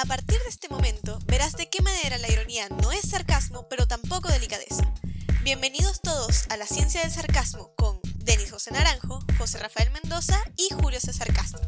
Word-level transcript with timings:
A 0.00 0.06
partir 0.06 0.38
de 0.38 0.48
este 0.48 0.70
momento, 0.70 1.18
verás 1.26 1.52
de 1.58 1.68
qué 1.68 1.82
manera 1.82 2.16
la 2.16 2.32
ironía 2.32 2.66
no 2.70 2.90
es 2.90 3.10
sarcasmo, 3.10 3.68
pero 3.68 3.86
tampoco 3.86 4.28
delicadeza. 4.28 4.90
Bienvenidos 5.42 6.00
todos 6.00 6.46
a 6.48 6.56
la 6.56 6.66
ciencia 6.66 7.02
del 7.02 7.10
sarcasmo 7.10 7.74
con 7.76 8.00
Denis 8.14 8.50
José 8.50 8.70
Naranjo, 8.70 9.18
José 9.36 9.58
Rafael 9.58 9.90
Mendoza 9.90 10.42
y 10.56 10.72
Julio 10.74 10.98
César 11.00 11.30
Castro. 11.34 11.60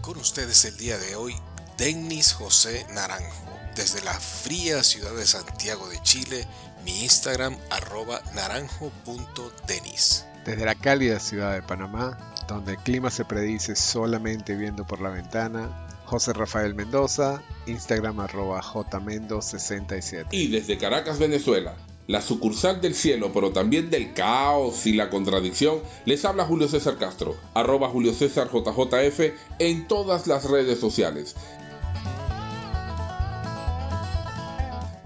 Con 0.00 0.18
ustedes 0.18 0.64
el 0.64 0.76
día 0.76 0.98
de 0.98 1.14
hoy, 1.14 1.36
Denis 1.78 2.32
José 2.32 2.84
Naranjo, 2.92 3.56
desde 3.76 4.02
la 4.02 4.18
fría 4.18 4.82
ciudad 4.82 5.14
de 5.14 5.24
Santiago 5.24 5.88
de 5.88 6.02
Chile, 6.02 6.48
mi 6.84 7.04
Instagram 7.04 7.56
arroba 7.70 8.20
naranjo.denis. 8.34 10.26
Desde 10.44 10.64
la 10.64 10.74
cálida 10.74 11.20
ciudad 11.20 11.52
de 11.52 11.62
Panamá, 11.62 12.18
donde 12.48 12.72
el 12.72 12.78
clima 12.78 13.08
se 13.08 13.24
predice 13.24 13.76
solamente 13.76 14.56
viendo 14.56 14.84
por 14.84 15.00
la 15.00 15.10
ventana, 15.10 15.81
José 16.12 16.34
Rafael 16.34 16.74
Mendoza, 16.74 17.42
Instagram 17.64 18.20
arroba 18.20 18.60
jmendo67. 18.60 20.26
Y 20.30 20.48
desde 20.48 20.76
Caracas, 20.76 21.18
Venezuela, 21.18 21.74
la 22.06 22.20
sucursal 22.20 22.82
del 22.82 22.94
cielo, 22.94 23.32
pero 23.32 23.52
también 23.52 23.88
del 23.88 24.12
caos 24.12 24.84
y 24.84 24.92
la 24.92 25.08
contradicción, 25.08 25.80
les 26.04 26.26
habla 26.26 26.44
Julio 26.44 26.68
César 26.68 26.98
Castro, 26.98 27.34
arroba 27.54 27.88
Julio 27.88 28.12
César 28.12 28.50
JJF 28.52 29.20
en 29.58 29.88
todas 29.88 30.26
las 30.26 30.44
redes 30.44 30.78
sociales. 30.78 31.34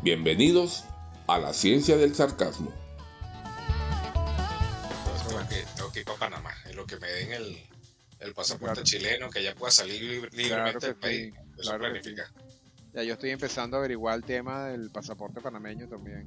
Bienvenidos 0.03 0.87
a 1.29 1.39
la 1.39 1.53
ciencia 1.53 1.97
del 1.97 2.17
sarcasmo. 2.17 2.73
Tengo 5.29 5.49
que, 5.49 5.65
tengo 5.77 5.93
que 5.93 6.01
ir 6.01 6.05
para 6.05 6.19
Panamá, 6.19 6.51
en 6.69 6.75
lo 6.75 6.85
que 6.85 6.97
me 6.97 7.07
den 7.07 7.33
el, 7.33 7.76
el 8.21 8.33
pasaporte 8.35 8.75
Claro. 8.75 8.85
chileno, 8.85 9.31
que 9.31 9.43
ya 9.43 9.55
pueda 9.55 9.71
salir 9.71 10.03
libre- 10.03 10.31
libremente 10.33 10.87
del 10.87 10.97
país. 10.97 11.35
sí, 11.35 11.41
Eso 11.55 11.63
claro 11.63 11.79
planifica. 11.81 12.31
Ya 12.95 13.03
yo 13.03 13.13
estoy 13.15 13.31
empezando 13.31 13.77
a 13.77 13.81
averiguar 13.81 14.17
el 14.17 14.25
tema 14.25 14.67
del 14.69 14.91
pasaporte 14.91 15.41
panameño 15.41 15.87
también. 15.89 16.27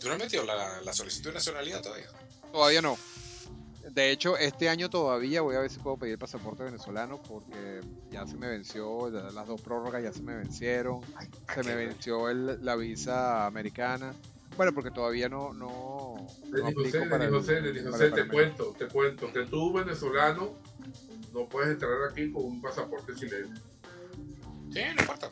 ¿Tú 0.00 0.08
no 0.08 0.14
has 0.14 0.18
metido 0.18 0.44
la, 0.44 0.80
la 0.82 0.92
solicitud 0.92 1.30
de 1.30 1.34
nacionalidad 1.34 1.82
todavía? 1.82 2.06
Todavía 2.52 2.82
no. 2.82 2.96
De 3.90 4.10
hecho, 4.10 4.36
este 4.36 4.68
año 4.68 4.90
todavía 4.90 5.40
voy 5.40 5.56
a 5.56 5.60
ver 5.60 5.70
si 5.70 5.78
puedo 5.78 5.96
pedir 5.96 6.18
pasaporte 6.18 6.62
venezolano 6.62 7.22
porque 7.22 7.80
ya 8.10 8.26
se 8.26 8.36
me 8.36 8.48
venció, 8.48 9.10
ya 9.10 9.30
las 9.30 9.46
dos 9.46 9.60
prórrogas 9.62 10.02
ya 10.02 10.12
se 10.12 10.20
me 10.22 10.36
vencieron, 10.36 11.00
se 11.54 11.62
me 11.62 11.74
venció 11.74 12.28
el- 12.28 12.62
la 12.64 12.76
visa 12.76 13.46
americana. 13.46 14.14
Bueno, 14.56 14.74
porque 14.74 14.90
todavía 14.90 15.28
no, 15.28 15.52
no, 15.54 16.16
no 16.48 16.56
Denis 16.56 16.74
José, 16.74 17.00
para 17.06 17.24
Denis 17.24 17.28
el- 17.28 17.40
José, 17.40 17.52
Denis 17.62 17.82
para 17.84 17.92
José, 17.92 18.04
el 18.06 18.14
te 18.14 18.26
cuento, 18.28 18.74
te 18.78 18.88
cuento 18.88 19.32
que 19.32 19.46
tú, 19.46 19.72
venezolano, 19.72 20.52
no 21.32 21.48
puedes 21.48 21.70
entrar 21.70 21.92
aquí 22.10 22.30
con 22.32 22.44
un 22.44 22.60
pasaporte 22.62 23.14
chileno. 23.14 23.48
Sí, 24.72 24.80
no 24.94 25.00
importa. 25.02 25.28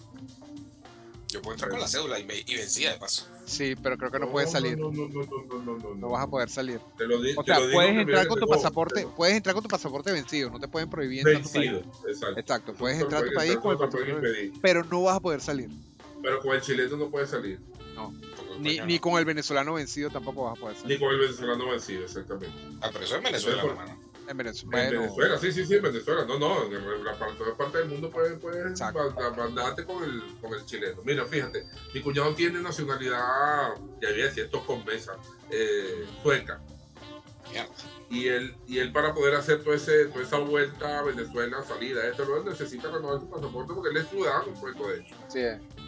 Yo 1.29 1.43
puedo 1.43 1.55
entrar 1.55 1.71
con 1.71 1.81
la 1.81 1.89
cédula 1.89 2.19
y, 2.21 2.25
me, 2.25 2.39
y 2.39 2.55
vencida 2.57 2.93
de 2.93 2.99
paso. 2.99 3.27
Sí, 3.45 3.75
pero 3.83 3.99
creo 3.99 4.11
que 4.13 4.19
no 4.21 4.31
puedes 4.31 4.51
salir. 4.51 4.79
No, 4.79 4.91
no, 4.93 5.09
no, 5.09 5.23
no, 5.25 5.43
no, 5.45 5.59
no, 5.63 5.79
no, 5.79 5.95
No 5.97 6.09
vas 6.11 6.25
a 6.25 6.31
poder 6.31 6.49
salir. 6.49 6.81
Te 6.97 7.07
lo 7.07 7.21
di- 7.21 7.35
O 7.37 7.43
sea, 7.43 7.59
digo 7.59 7.73
puedes 7.73 7.97
entrar 7.97 8.27
con 8.29 8.39
tu 8.41 8.47
pasaporte, 8.47 9.07
puedes 9.17 9.37
entrar 9.37 9.55
con 9.55 9.63
tu 9.63 9.69
pasaporte 9.69 10.13
vencido, 10.13 10.51
no 10.51 10.61
te 10.61 10.69
pueden 10.69 10.89
prohibir 10.89 11.19
entrar 11.21 11.37
a 11.37 11.43
tu 11.43 11.51
país. 11.53 11.73
Vencido, 11.73 12.09
exacto. 12.09 12.41
Exacto, 12.41 12.75
puedes 12.75 12.99
No 12.99 13.05
entrar 13.05 13.25
a 13.25 13.27
tu 13.27 13.35
país 13.35 13.57
con 13.57 13.73
el 13.73 13.79
no 13.79 13.91
pasaporte, 13.91 14.53
pero 14.63 14.85
no 14.85 15.03
vas 15.03 15.17
a 15.17 15.21
poder 15.21 15.41
salir. 15.41 15.69
Pero 16.23 16.41
con 16.41 16.55
el 16.55 16.61
chileno 16.63 16.97
no 16.97 17.11
puedes 17.11 17.29
salir. 17.31 17.59
Porque, 17.97 18.61
Ni, 18.61 18.79
ni 18.81 18.95
no. 18.95 19.01
con 19.01 19.19
el 19.19 19.25
venezolano 19.25 19.75
vencido 19.75 20.09
tampoco 20.11 20.45
vas 20.45 20.57
a 20.57 20.61
poder 20.61 20.77
Ni 20.77 20.83
salir. 20.83 21.01
con 21.01 21.13
el 21.13 21.19
venezolano 21.21 21.71
vencido, 21.71 22.05
exactamente. 22.05 22.57
Ah, 22.81 22.89
pero 22.93 23.05
eso 23.05 23.17
es 23.17 23.23
Venezuela, 23.23 23.63
hermano. 23.65 23.99
En 24.29 24.37
Venezuela. 24.37 24.85
En 24.85 24.91
Venezuela, 25.03 25.39
sí, 25.39 25.53
sí, 25.53 25.65
sí, 25.65 25.75
en 25.75 25.83
Venezuela. 25.83 26.25
No, 26.25 26.39
no, 26.39 26.65
en, 26.65 27.05
la 27.05 27.17
parte, 27.57 27.79
del 27.79 27.89
mundo 27.89 28.11
puedes, 28.11 28.41
mandarte 29.37 29.85
con 29.85 30.03
el, 30.03 30.23
con 30.41 30.55
el 30.55 30.65
chileno. 30.65 31.03
Mira, 31.05 31.25
fíjate, 31.27 31.65
mi 31.95 32.01
cuñado 32.01 32.35
tiene 32.35 32.61
nacionalidad, 32.61 33.75
ya 34.01 34.09
había 34.09 34.27
esto 34.27 34.65
con 34.67 34.85
mesa, 34.85 35.17
eh, 35.51 36.07
sueca. 36.23 36.61
Y 38.09 38.29
él, 38.29 38.55
y 38.69 38.79
él 38.79 38.93
para 38.93 39.15
poder 39.15 39.35
hacer 39.35 39.63
todo 39.65 39.75
ese, 39.75 40.07
toda 40.07 40.25
esa 40.25 40.39
vuelta 40.39 40.99
a 40.99 41.03
Venezuela, 41.03 41.63
salida, 41.65 42.07
esto, 42.07 42.25
lo 42.25 42.45
necesita 42.45 42.91
renovar 42.91 43.21
su 43.21 43.31
pasaporte 43.31 43.75
porque 43.75 43.91
él 43.91 43.97
es 43.97 44.09
ciudadano 44.09 44.55
sueco, 44.59 44.89
de 44.89 45.01
hecho. 45.01 45.17
sí, 45.29 45.41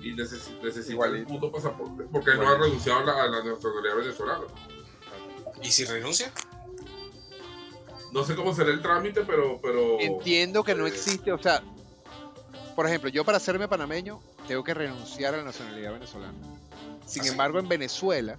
Y 0.03 0.15
necesita, 0.15 0.62
necesita 0.62 0.93
Igualito. 0.93 1.19
el 1.19 1.26
puto 1.26 1.53
pasaporte 1.53 2.05
porque 2.10 2.31
él 2.32 2.38
no 2.38 2.49
ha 2.49 2.56
renunciado 2.56 3.00
a 3.00 3.05
la, 3.05 3.22
a 3.22 3.26
la 3.28 3.44
nacionalidad 3.44 3.97
venezolana. 3.97 4.44
¿Y 5.62 5.70
si 5.70 5.84
renuncia? 5.84 6.32
No 8.12 8.24
sé 8.24 8.34
cómo 8.34 8.54
será 8.54 8.70
el 8.70 8.80
trámite, 8.80 9.22
pero... 9.22 9.60
pero 9.62 10.00
entiendo 10.00 10.64
que 10.64 10.74
no 10.74 10.86
eh, 10.86 10.91
existe, 10.91 11.30
o 11.32 11.38
sea, 11.42 11.62
por 12.74 12.86
ejemplo, 12.86 13.10
yo 13.10 13.24
para 13.24 13.36
hacerme 13.36 13.69
panameño 13.69 14.20
tengo 14.46 14.64
que 14.64 14.72
renunciar 14.74 15.34
a 15.34 15.38
la 15.38 15.42
nacionalidad 15.44 15.92
venezolana. 15.92 16.38
Sin 17.06 17.24
¿Ah, 17.24 17.28
embargo, 17.28 17.58
en 17.58 17.69
Venezuela 17.69 18.38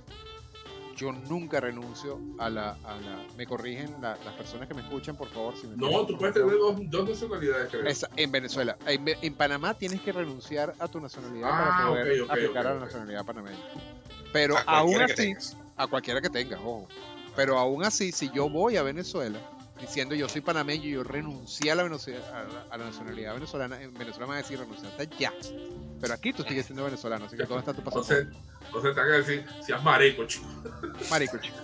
yo 0.96 1.12
nunca 1.14 1.60
renuncio 1.62 2.20
a 2.40 2.50
la, 2.50 2.72
a 2.84 2.96
la 2.96 3.24
me 3.38 3.46
corrigen 3.46 3.96
la- 4.02 4.18
las 4.26 4.34
personas 4.36 4.68
que 4.68 4.74
me 4.74 4.82
escuchan, 4.82 5.16
por 5.16 5.30
favor, 5.30 5.56
si 5.56 5.66
me 5.68 5.78
No, 5.78 6.06
tú 6.06 6.18
puedes 6.18 6.34
tener 6.34 6.52
dos, 6.58 6.76
dos 6.90 7.08
nacionalidades, 7.10 7.70
creo. 7.70 7.86
Esa- 7.86 8.10
en 8.18 8.32
Venezuela. 8.32 8.78
En, 8.86 9.34
Panamá 9.36 9.74
tienes 9.76 10.02
que 10.02 10.12
renunciar 10.12 10.74
a 10.80 10.88
tu 10.88 11.00
nacionalidad 11.00 11.50
Ah, 11.52 11.76
para 11.78 11.90
poder 11.90 12.22
ok, 12.22 12.26
ok, 12.26 12.32
aplicar 12.32 12.68
a 12.68 12.74
la 12.74 12.80
nacionalidad 12.82 13.26
panameña. 13.26 13.58
Pero 14.34 14.58
A 14.58 14.62
aún 14.80 15.02
así, 15.02 15.16
tengas. 15.16 15.56
a 15.78 15.88
cualquiera 15.88 16.20
que 16.22 16.30
tenga, 16.30 16.58
ojo. 16.60 16.88
Pero 17.36 17.58
aún 17.58 17.84
así, 17.86 18.12
si 18.12 18.30
yo 18.32 18.50
voy 18.50 18.76
a 18.76 18.84
Venezuela 18.84 19.40
diciendo 19.80 20.16
yo 20.16 20.28
soy 20.30 20.42
panameño 20.42 20.86
y 20.86 20.92
yo 20.92 21.04
renuncié 21.04 21.72
a 21.72 21.76
la, 21.76 21.84
a 22.72 22.78
nacionalidad 22.78 23.34
venezolana, 23.34 23.82
en 23.82 23.94
Venezuela 23.94 24.26
me 24.28 24.32
va 24.32 24.40
a 24.40 24.42
decir 24.42 24.60
renunciaste 24.60 25.10
ya. 25.18 25.34
Pero 26.02 26.14
aquí 26.14 26.32
tú 26.34 26.44
sigues 26.44 26.66
siendo 26.66 26.84
venezolano, 26.84 27.26
así 27.26 27.36
que 27.38 27.44
¿dónde 27.44 27.60
está 27.60 27.74
tu 27.74 27.84
pasaporte? 27.84 28.14
Entonces, 28.20 28.42
entonces 28.66 28.96
te 28.96 29.00
van 29.02 29.12
a 29.12 29.16
decir, 29.18 29.46
seas 29.66 29.84
marico, 29.84 30.26
chico. 30.26 30.48
Marico, 31.10 31.38
chico. 31.40 31.58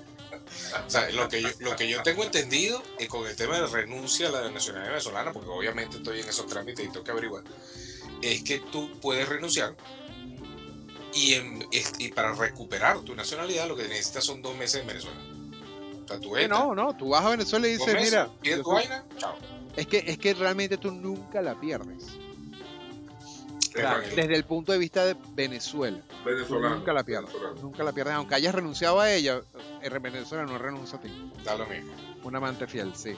O 0.86 0.90
sea, 0.90 1.10
lo 1.12 1.28
que 1.30 1.42
yo, 1.42 1.50
lo 1.60 1.76
que 1.76 1.90
yo 1.90 2.04
tengo 2.04 2.24
entendido 2.24 2.82
y 3.00 3.08
con 3.08 3.26
el 3.28 3.36
tema 3.36 3.60
de 3.60 3.68
renuncia 3.68 4.28
a 4.28 4.32
la 4.32 4.52
nacionalidad 4.52 4.92
venezolana, 4.92 5.32
porque 5.34 5.50
obviamente 5.50 5.98
estoy 5.98 6.20
en 6.22 6.30
esos 6.30 6.46
trámites 6.48 6.86
y 6.86 6.90
tengo 6.90 7.04
que 7.04 7.12
averiguar, 7.12 7.44
es 8.22 8.44
que 8.44 8.60
tú 8.60 8.90
puedes 9.02 9.28
renunciar 9.28 9.76
y, 11.14 11.34
en- 11.34 11.66
es- 11.72 11.94
y 11.98 12.10
para 12.10 12.34
recuperar 12.34 13.00
tu 13.02 13.16
nacionalidad 13.16 13.68
lo 13.68 13.76
que 13.76 13.84
necesitas 13.88 14.26
son 14.26 14.42
dos 14.42 14.56
meses 14.58 14.82
en 14.82 14.88
Venezuela. 14.88 15.18
Eh, 16.38 16.48
no, 16.48 16.74
no, 16.76 16.96
tú 16.96 17.10
vas 17.10 17.26
a 17.26 17.30
Venezuela 17.30 17.68
y 17.68 17.72
dices, 17.74 17.94
meses, 17.94 18.10
mira, 18.12 18.30
yo 18.44 18.64
tu 18.64 18.72
vaina, 18.72 19.04
chao. 19.18 19.36
es 19.76 19.88
que, 19.88 20.04
es 20.06 20.18
que 20.18 20.34
realmente 20.34 20.78
tú 20.78 20.92
nunca 20.92 21.42
la 21.42 21.60
pierdes. 21.60 22.04
Desde 24.16 24.36
el 24.36 24.46
punto 24.46 24.72
de 24.72 24.78
vista 24.78 25.04
de 25.06 25.18
Venezuela. 25.34 26.00
Venezolano. 26.24 26.76
Nunca 26.78 26.94
la 26.94 27.04
pierdes. 27.04 27.30
Nunca 27.62 27.84
la 27.84 27.92
pierdes, 27.92 28.14
aunque 28.14 28.36
hayas 28.36 28.56
renunciado 28.56 29.02
a 29.02 29.12
ella, 29.12 29.42
en 29.82 30.02
Venezuela 30.02 30.46
no 30.46 30.58
renuncia 30.58 30.98
a 30.98 31.02
ti. 31.02 31.10
Da 31.44 31.56
lo 31.56 31.66
mismo. 31.66 31.92
Un 32.24 32.36
amante 32.36 32.68
fiel, 32.68 32.94
sí. 32.96 33.16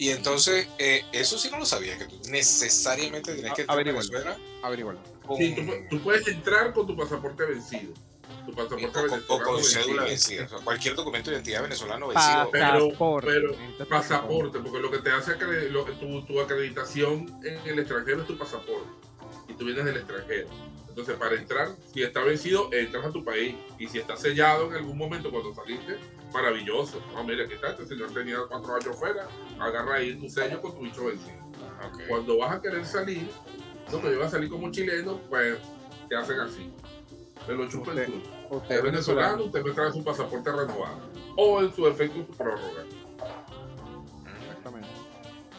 Y 0.00 0.10
entonces, 0.10 0.68
eh, 0.78 1.02
eso 1.10 1.36
sí 1.38 1.48
no 1.50 1.58
lo 1.58 1.66
sabía, 1.66 1.98
que 1.98 2.04
tú 2.04 2.20
necesariamente 2.30 3.34
tienes 3.34 3.52
que 3.54 3.62
A- 3.62 3.64
entrar 3.64 3.80
a. 3.80 3.82
Venezuela 3.82 4.36
Averígualo. 4.62 5.00
con, 5.26 5.36
Sí, 5.38 5.56
tú, 5.56 5.62
tú 5.96 6.02
puedes 6.04 6.28
entrar 6.28 6.72
con 6.72 6.86
tu 6.86 6.96
pasaporte 6.96 7.44
vencido. 7.44 7.92
Tu 8.46 8.52
o 8.52 8.54
pasaporte 8.54 8.92
con- 8.92 9.02
o 9.02 9.10
venezolano 9.10 9.44
con 9.44 9.64
cédula 9.64 10.04
vencida. 10.04 10.44
O 10.44 10.48
sea, 10.48 10.58
cualquier 10.58 10.94
documento 10.94 11.30
de 11.30 11.36
identidad 11.36 11.62
venezolano 11.62 12.08
vencido. 12.08 12.50
Pero- 12.50 12.88
Pasaporte. 12.88 13.26
pero 13.26 13.88
Pasaporte, 13.88 14.58
porque 14.60 14.78
lo 14.80 14.90
que 14.90 14.98
te 14.98 15.10
hace 15.10 15.36
lo- 15.70 15.84
tu, 15.84 16.22
tu 16.24 16.40
acreditación 16.40 17.26
en 17.44 17.58
el 17.66 17.78
extranjero 17.78 18.22
es 18.22 18.26
tu 18.26 18.36
pasaporte. 18.38 18.88
Y 19.48 19.54
tú 19.54 19.64
vienes 19.64 19.84
del 19.84 19.96
extranjero. 19.96 20.48
Entonces, 20.88 21.16
para 21.16 21.36
entrar, 21.36 21.68
si 21.92 22.02
está 22.02 22.20
vencido, 22.22 22.70
entras 22.72 23.06
a 23.06 23.12
tu 23.12 23.24
país. 23.24 23.54
Y 23.78 23.86
si 23.86 23.98
está 23.98 24.16
sellado 24.16 24.66
en 24.66 24.74
algún 24.74 24.98
momento 24.98 25.30
cuando 25.30 25.54
saliste, 25.54 25.96
maravilloso. 26.32 27.00
No, 27.14 27.22
mira, 27.24 27.44
aquí 27.44 27.54
está, 27.54 27.68
este 27.70 27.86
señor 27.86 28.12
tenía 28.12 28.38
cuatro 28.48 28.74
años 28.74 28.96
fuera, 28.96 29.28
agarra 29.60 29.94
ahí 29.96 30.14
tu 30.18 30.28
sello 30.28 30.60
con 30.60 30.74
tu 30.74 30.80
bicho 30.82 31.04
vencido. 31.04 31.38
Ok. 31.86 32.02
Cuando 32.08 32.38
vas 32.38 32.56
a 32.56 32.60
querer 32.60 32.84
salir, 32.84 33.28
no 33.92 34.00
que 34.02 34.10
yo 34.10 34.16
voy 34.18 34.26
a 34.26 34.30
salir 34.30 34.48
como 34.50 34.70
chileno, 34.72 35.20
pues 35.30 35.58
te 36.08 36.16
hacen 36.16 36.40
así. 36.40 36.72
Te 37.46 37.54
lo 37.54 37.68
chupa 37.68 37.92
el 37.92 37.98
Usted- 37.98 38.06
culo. 38.12 38.22
Usted 38.50 38.56
Usted 38.56 38.76
es 38.76 38.82
venezolano, 38.82 39.44
usted 39.44 39.62
me 39.62 39.70
trae 39.72 39.92
su 39.92 40.04
pasaporte 40.04 40.50
renovado. 40.52 40.98
O 41.36 41.60
en 41.62 41.74
su 41.74 41.84
defecto 41.84 42.24
su 42.26 42.32
prórroga. 42.36 42.84
Exactamente. 44.42 44.88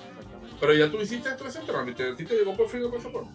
Exactamente. 0.09 0.55
Pero 0.59 0.73
ya 0.75 0.91
tú 0.91 0.97
hiciste 1.01 1.31
todo 1.33 1.47
ese 1.47 1.59
trámite, 1.61 2.11
a 2.11 2.15
ti 2.15 2.25
te 2.25 2.35
llegó 2.35 2.55
por 2.55 2.69
fin 2.69 2.81
el 2.83 2.91
pasaporte. 2.91 3.29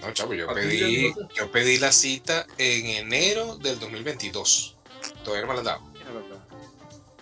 No, 0.00 0.12
chavo, 0.12 0.32
yo 0.34 0.48
¿A 0.50 0.54
ti 0.54 0.60
pedí, 0.60 1.10
no? 1.16 1.28
yo 1.34 1.50
pedí 1.50 1.78
la 1.78 1.92
cita 1.92 2.46
en 2.58 2.86
enero 2.86 3.56
del 3.56 3.78
2022. 3.78 4.76
Todavía 5.24 5.42
no 5.42 5.48
me 5.48 5.54
la 5.54 5.58
han 5.60 5.66
dado. 5.66 5.90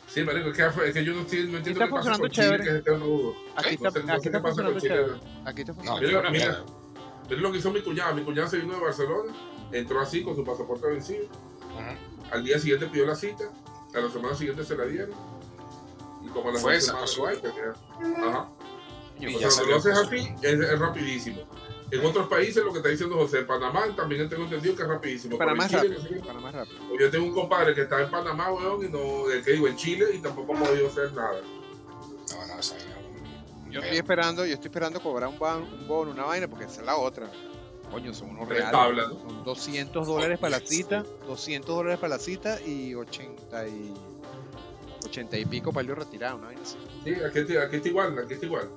Sí, 0.06 0.22
marico, 0.24 0.48
es 0.50 0.56
que, 0.56 0.86
es 0.88 0.94
que 0.94 1.04
yo 1.04 1.12
no, 1.12 1.20
estoy- 1.22 1.48
no 1.48 1.58
entiendo 1.58 1.82
Está 1.82 1.86
qué 1.86 1.90
pasa 1.90 2.14
funcionando 2.16 2.20
con 2.22 2.30
Chile, 2.30 2.46
chévere. 2.46 2.64
que 2.64 2.70
es 2.70 2.76
este. 2.76 2.90
Aquí 2.90 2.96
No 3.82 3.88
está, 3.88 4.00
sé- 4.00 4.06
no 4.06 4.12
aquí 4.14 4.22
sé 4.22 4.28
está 4.28 4.38
qué 4.38 4.40
pasa 4.42 4.62
con 4.64 4.78
Chile. 4.80 4.94
chévere. 4.94 5.12
Aquí 5.44 5.60
está 5.60 5.72
No, 5.72 5.76
funcionando 5.76 6.08
yo 6.08 6.18
mira, 6.18 6.30
mira. 6.30 6.64
Mira 7.28 7.40
lo 7.42 7.52
que 7.52 7.58
hizo 7.58 7.70
mi 7.70 7.82
cuñada. 7.82 8.12
Mi 8.14 8.22
cuñada 8.22 8.48
se 8.48 8.56
vino 8.56 8.74
de 8.74 8.80
Barcelona, 8.80 9.32
entró 9.72 10.00
así 10.00 10.22
con 10.22 10.34
su 10.36 10.44
pasaporte 10.44 10.86
vencido. 10.88 11.24
Ujú. 11.24 12.30
Al 12.32 12.44
día 12.44 12.58
siguiente 12.58 12.86
pidió 12.86 13.06
la 13.06 13.14
cita, 13.14 13.44
a 13.94 13.98
la 14.00 14.10
semana 14.10 14.34
siguiente 14.34 14.64
se 14.64 14.76
la 14.76 14.84
dieron. 14.84 15.10
Y 16.24 16.28
como 16.28 16.50
a 16.50 16.52
las 16.52 16.62
Fue 16.62 16.76
esa, 16.76 16.92
casual. 16.94 17.40
tenía- 17.40 17.74
Ajá. 18.28 18.48
Y 19.20 19.34
O 19.34 19.40
ya 19.40 19.50
sea, 19.50 19.64
lo 19.66 19.76
haces 19.76 19.96
así, 19.98 20.28
es, 20.42 20.52
es 20.60 20.78
rapidísimo. 20.78 21.42
En 21.90 22.04
otros 22.04 22.28
países, 22.28 22.62
lo 22.62 22.70
que 22.70 22.78
está 22.78 22.90
diciendo 22.90 23.16
José, 23.16 23.38
en 23.38 23.46
Panamá 23.46 23.86
también 23.96 24.28
tengo 24.28 24.44
entendido 24.44 24.76
que 24.76 24.82
es 24.82 24.88
rapidísimo. 24.88 25.38
Para 25.38 25.52
Pero 25.52 25.62
más 25.62 25.72
en 25.72 25.80
Chile, 25.80 25.94
rápido. 25.96 26.22
no 26.24 26.40
qué. 26.52 26.98
Yo 27.00 27.10
tengo 27.10 27.26
un 27.26 27.34
compadre 27.34 27.74
que 27.74 27.80
está 27.82 28.00
en 28.02 28.10
Panamá, 28.10 28.52
weón, 28.52 28.84
y 28.84 28.88
no, 28.88 29.30
el 29.30 29.42
que 29.42 29.52
digo, 29.52 29.66
en 29.68 29.76
Chile, 29.76 30.04
y 30.14 30.18
tampoco 30.18 30.54
ha 30.54 30.58
podido 30.64 30.86
hacer 30.88 31.12
nada. 31.14 31.40
No, 32.30 32.46
no, 32.46 32.60
vaina 32.60 32.76
es 32.76 32.86
un- 33.64 33.70
Yo 33.72 33.80
estoy 33.80 33.96
esperando, 33.96 34.44
yo 34.44 34.52
estoy 34.52 34.68
esperando 34.68 35.00
cobrar 35.00 35.30
un, 35.30 35.38
ban- 35.38 35.62
un 35.62 35.88
bono, 35.88 36.10
una 36.10 36.24
vaina, 36.24 36.46
porque 36.46 36.66
esa 36.66 36.80
es 36.80 36.86
la 36.86 36.96
otra. 36.96 37.30
Coño, 37.90 38.12
son 38.14 38.30
unos 38.30 38.48
reales. 38.48 38.70
tablas, 38.70 39.08
¿no? 39.08 39.14
Son 39.20 39.44
200 39.44 40.06
dólares 40.06 40.38
para 40.38 40.58
la 40.58 40.66
cita, 40.66 41.04
200 41.26 41.74
dólares 41.76 41.98
para 41.98 42.16
la 42.16 42.18
cita 42.18 42.60
y 42.62 42.94
80 42.94 43.66
y 43.68 43.94
80 45.06 45.38
y 45.38 45.44
pico 45.46 45.72
para 45.72 45.88
el 45.88 45.96
retirado, 45.96 46.40
así. 46.62 46.76
Sí, 47.04 47.14
aquí, 47.24 47.38
está- 47.38 47.62
aquí 47.64 47.76
está 47.76 47.88
igual, 47.88 48.18
aquí 48.18 48.34
está 48.34 48.46
igual. 48.46 48.68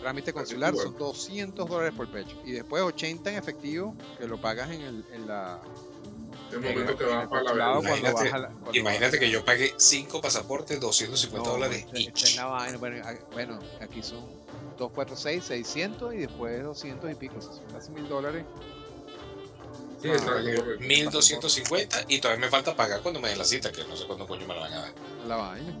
Trámite 0.00 0.32
consular 0.32 0.74
son 0.74 0.96
200 0.98 1.68
dólares 1.68 1.94
por 1.96 2.08
pecho. 2.10 2.36
Y 2.44 2.52
después 2.52 2.82
80 2.82 3.30
en 3.30 3.36
efectivo 3.36 3.94
que 4.18 4.26
lo 4.26 4.40
pagas 4.40 4.70
en, 4.70 4.80
el, 4.80 5.04
en 5.12 5.26
la. 5.28 5.60
El 6.50 6.60
momento 6.60 6.96
que 6.98 7.04
vas 7.04 7.28
para 7.28 7.54
la 7.54 7.78
Imagínate- 7.80 8.30
la- 8.30 8.50
Imagínate 8.72 9.18
que 9.18 9.30
yo 9.30 9.44
pagué 9.44 9.72
5 9.76 10.20
pasaportes, 10.20 10.80
250 10.80 11.48
No, 11.48 11.54
dólares 11.54 11.78
esa- 11.86 11.90
esa 11.98 12.08
each. 12.10 12.22
es 12.24 12.36
la 12.36 12.46
vaina. 12.46 12.78
Bueno, 12.78 13.04
bueno, 13.32 13.58
aquí 13.80 14.02
son 14.02 14.24
2, 14.82 14.92
4, 14.94 15.16
6, 15.16 15.44
600 15.44 16.14
y 16.14 16.16
después 16.18 16.62
200 16.62 17.10
y 17.10 17.14
pico. 17.14 17.34
o 17.38 17.40
sea, 17.42 17.52
son 17.52 17.64
casi 17.72 17.90
1000 17.92 18.08
dólares. 18.08 18.44
Sí, 20.00 20.08
Ah, 20.08 20.12
exacto. 20.14 20.34
oye, 20.36 20.56
correcto. 20.56 20.84
1250 20.84 21.96
y 22.08 22.20
todavía 22.20 22.40
me 22.46 22.50
falta 22.50 22.74
pagar 22.74 23.00
cuando 23.02 23.20
me 23.20 23.28
den 23.28 23.38
la 23.38 23.44
cita, 23.44 23.70
que 23.70 23.84
no 23.84 23.96
sé 23.96 24.06
cuándo 24.06 24.26
coño 24.26 24.46
me 24.46 24.54
la 24.54 24.60
van 24.60 24.72
a 24.72 24.80
dar. 24.80 24.92
La 25.28 25.36
vaina. 25.36 25.72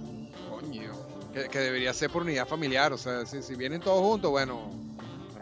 Coño. 0.48 0.92
Que, 1.34 1.48
que 1.48 1.58
debería 1.58 1.92
ser 1.92 2.10
por 2.10 2.22
unidad 2.22 2.46
familiar. 2.46 2.92
O 2.92 2.98
sea, 2.98 3.26
si, 3.26 3.42
si 3.42 3.56
vienen 3.56 3.80
todos 3.80 4.00
juntos, 4.00 4.30
bueno, 4.30 4.70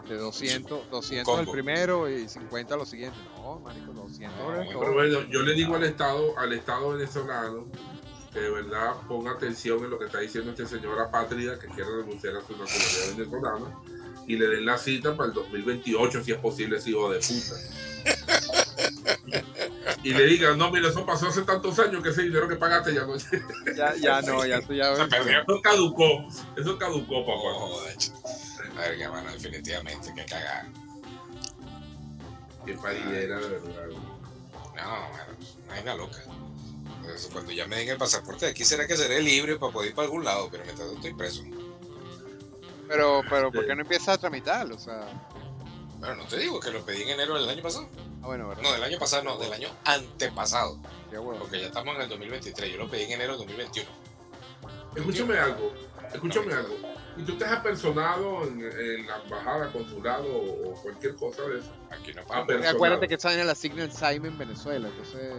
este, 0.01 0.15
200, 0.15 0.89
200 0.89 1.39
el 1.39 1.47
primero 1.47 2.09
y 2.09 2.27
50 2.27 2.75
los 2.75 2.89
siguientes. 2.89 3.19
No, 3.37 3.59
marico, 3.59 3.93
200 3.93 4.39
No, 4.73 4.93
bueno, 4.93 5.21
yo 5.29 5.41
le 5.43 5.53
digo 5.53 5.75
al 5.75 5.83
Estado, 5.83 6.37
al 6.39 6.51
Estado 6.53 6.89
venezolano, 6.93 7.65
que 8.33 8.39
de 8.39 8.49
verdad 8.49 8.93
ponga 9.07 9.31
atención 9.31 9.83
en 9.83 9.89
lo 9.89 9.99
que 9.99 10.05
está 10.05 10.19
diciendo 10.19 10.51
este 10.51 10.65
señor 10.65 10.99
apátrida 10.99 11.59
que 11.59 11.67
quiere 11.67 11.89
renunciar 11.97 12.37
a 12.37 12.41
su 12.41 12.55
nacionalidad 12.55 13.17
venezolana 13.17 13.75
y 14.27 14.35
le 14.37 14.47
den 14.47 14.65
la 14.65 14.77
cita 14.77 15.15
para 15.17 15.27
el 15.29 15.33
2028, 15.33 16.23
si 16.23 16.31
es 16.31 16.37
posible, 16.37 16.77
ese 16.77 16.91
hijo 16.91 17.11
de 17.11 17.19
puta. 17.19 17.55
Y 20.03 20.13
le 20.13 20.25
digan, 20.25 20.57
no, 20.57 20.71
mira, 20.71 20.89
eso 20.89 21.05
pasó 21.05 21.27
hace 21.27 21.41
tantos 21.43 21.77
años 21.79 22.01
que 22.01 22.09
ese 22.09 22.23
dinero 22.23 22.47
que 22.47 22.55
pagaste 22.55 22.93
ya 22.93 23.05
no. 23.05 23.15
Eso 23.15 23.27
Ya, 23.75 23.93
ya 23.95 24.21
no, 24.21 24.45
ya 24.45 24.57
eso 24.59 24.73
ya. 24.73 24.95
Se 24.95 25.05
perdió. 25.05 25.61
caducó, 25.61 26.27
eso 26.57 26.77
caducó, 26.77 27.19
No, 27.19 27.25
papá. 27.25 27.59
joder, 27.59 27.97
chico. 27.97 28.21
Verga, 28.75 29.11
mano, 29.11 29.31
definitivamente, 29.31 30.11
que 30.15 30.25
cagar. 30.25 30.65
Qué 32.65 32.73
paridera, 32.75 33.39
de 33.39 33.47
verdad. 33.49 33.87
No, 33.89 34.73
mano, 34.75 35.81
una 35.81 35.95
loca. 35.95 36.17
Cuando 37.33 37.51
ya 37.51 37.67
me 37.67 37.77
den 37.77 37.89
el 37.89 37.97
pasaporte 37.97 38.45
de 38.45 38.51
aquí, 38.51 38.63
será 38.65 38.85
que 38.87 38.95
seré 38.97 39.21
libre 39.21 39.57
para 39.57 39.71
poder 39.71 39.89
ir 39.89 39.95
para 39.95 40.05
algún 40.05 40.23
lado, 40.23 40.47
pero 40.51 40.63
mientras 40.63 40.89
estoy 40.91 41.13
preso. 41.13 41.43
Pero, 42.87 43.21
pero, 43.29 43.51
¿por 43.51 43.65
qué 43.65 43.75
no 43.75 43.81
empiezas 43.81 44.09
a 44.09 44.17
tramitarlo? 44.17 44.75
O 44.75 44.79
sea, 44.79 45.07
Bueno, 45.99 46.15
no 46.15 46.25
te 46.25 46.37
digo 46.37 46.59
que 46.59 46.71
lo 46.71 46.83
pedí 46.85 47.03
en 47.03 47.09
enero 47.09 47.35
del 47.35 47.47
año 47.49 47.61
pasado. 47.63 47.87
ah, 48.21 48.25
bueno, 48.27 48.47
¿verdad? 48.49 48.63
No, 48.63 48.73
del 48.73 48.83
año 48.83 48.99
pasado, 48.99 49.23
no, 49.23 49.37
del 49.37 49.53
año 49.53 49.69
antepasado. 49.85 50.77
Qué 51.09 51.17
huevo. 51.17 51.39
Porque 51.39 51.59
ya 51.61 51.67
estamos 51.67 51.95
en 51.95 52.01
el 52.01 52.09
2023. 52.09 52.71
Yo 52.71 52.77
lo 52.77 52.89
pedí 52.89 53.03
en 53.03 53.11
enero 53.13 53.37
del 53.37 53.47
2021. 53.47 53.89
Escúchame 54.95 55.37
algo, 55.37 55.71
escúchame 56.13 56.53
algo. 56.53 56.75
¿Y 57.17 57.23
tú 57.23 57.37
te 57.37 57.45
has 57.45 57.51
apersonado 57.59 58.43
en, 58.45 58.61
en 58.61 59.07
la 59.07 59.17
embajada, 59.23 59.71
consulado 59.71 60.27
o, 60.29 60.73
cualquier 60.81 61.15
cosa 61.15 61.43
de 61.43 61.59
eso? 61.59 61.71
Aquí 61.91 62.13
no 62.13 62.21
Ah, 62.29 62.45
pasa. 62.45 62.69
acuérdate 62.71 63.07
que 63.07 63.15
esa 63.15 63.33
en 63.33 63.45
la 63.45 63.53
asigna 63.53 63.83
el 63.83 63.91
SAIM 63.93 64.25
en 64.25 64.37
Venezuela, 64.37 64.87
entonces. 64.89 65.33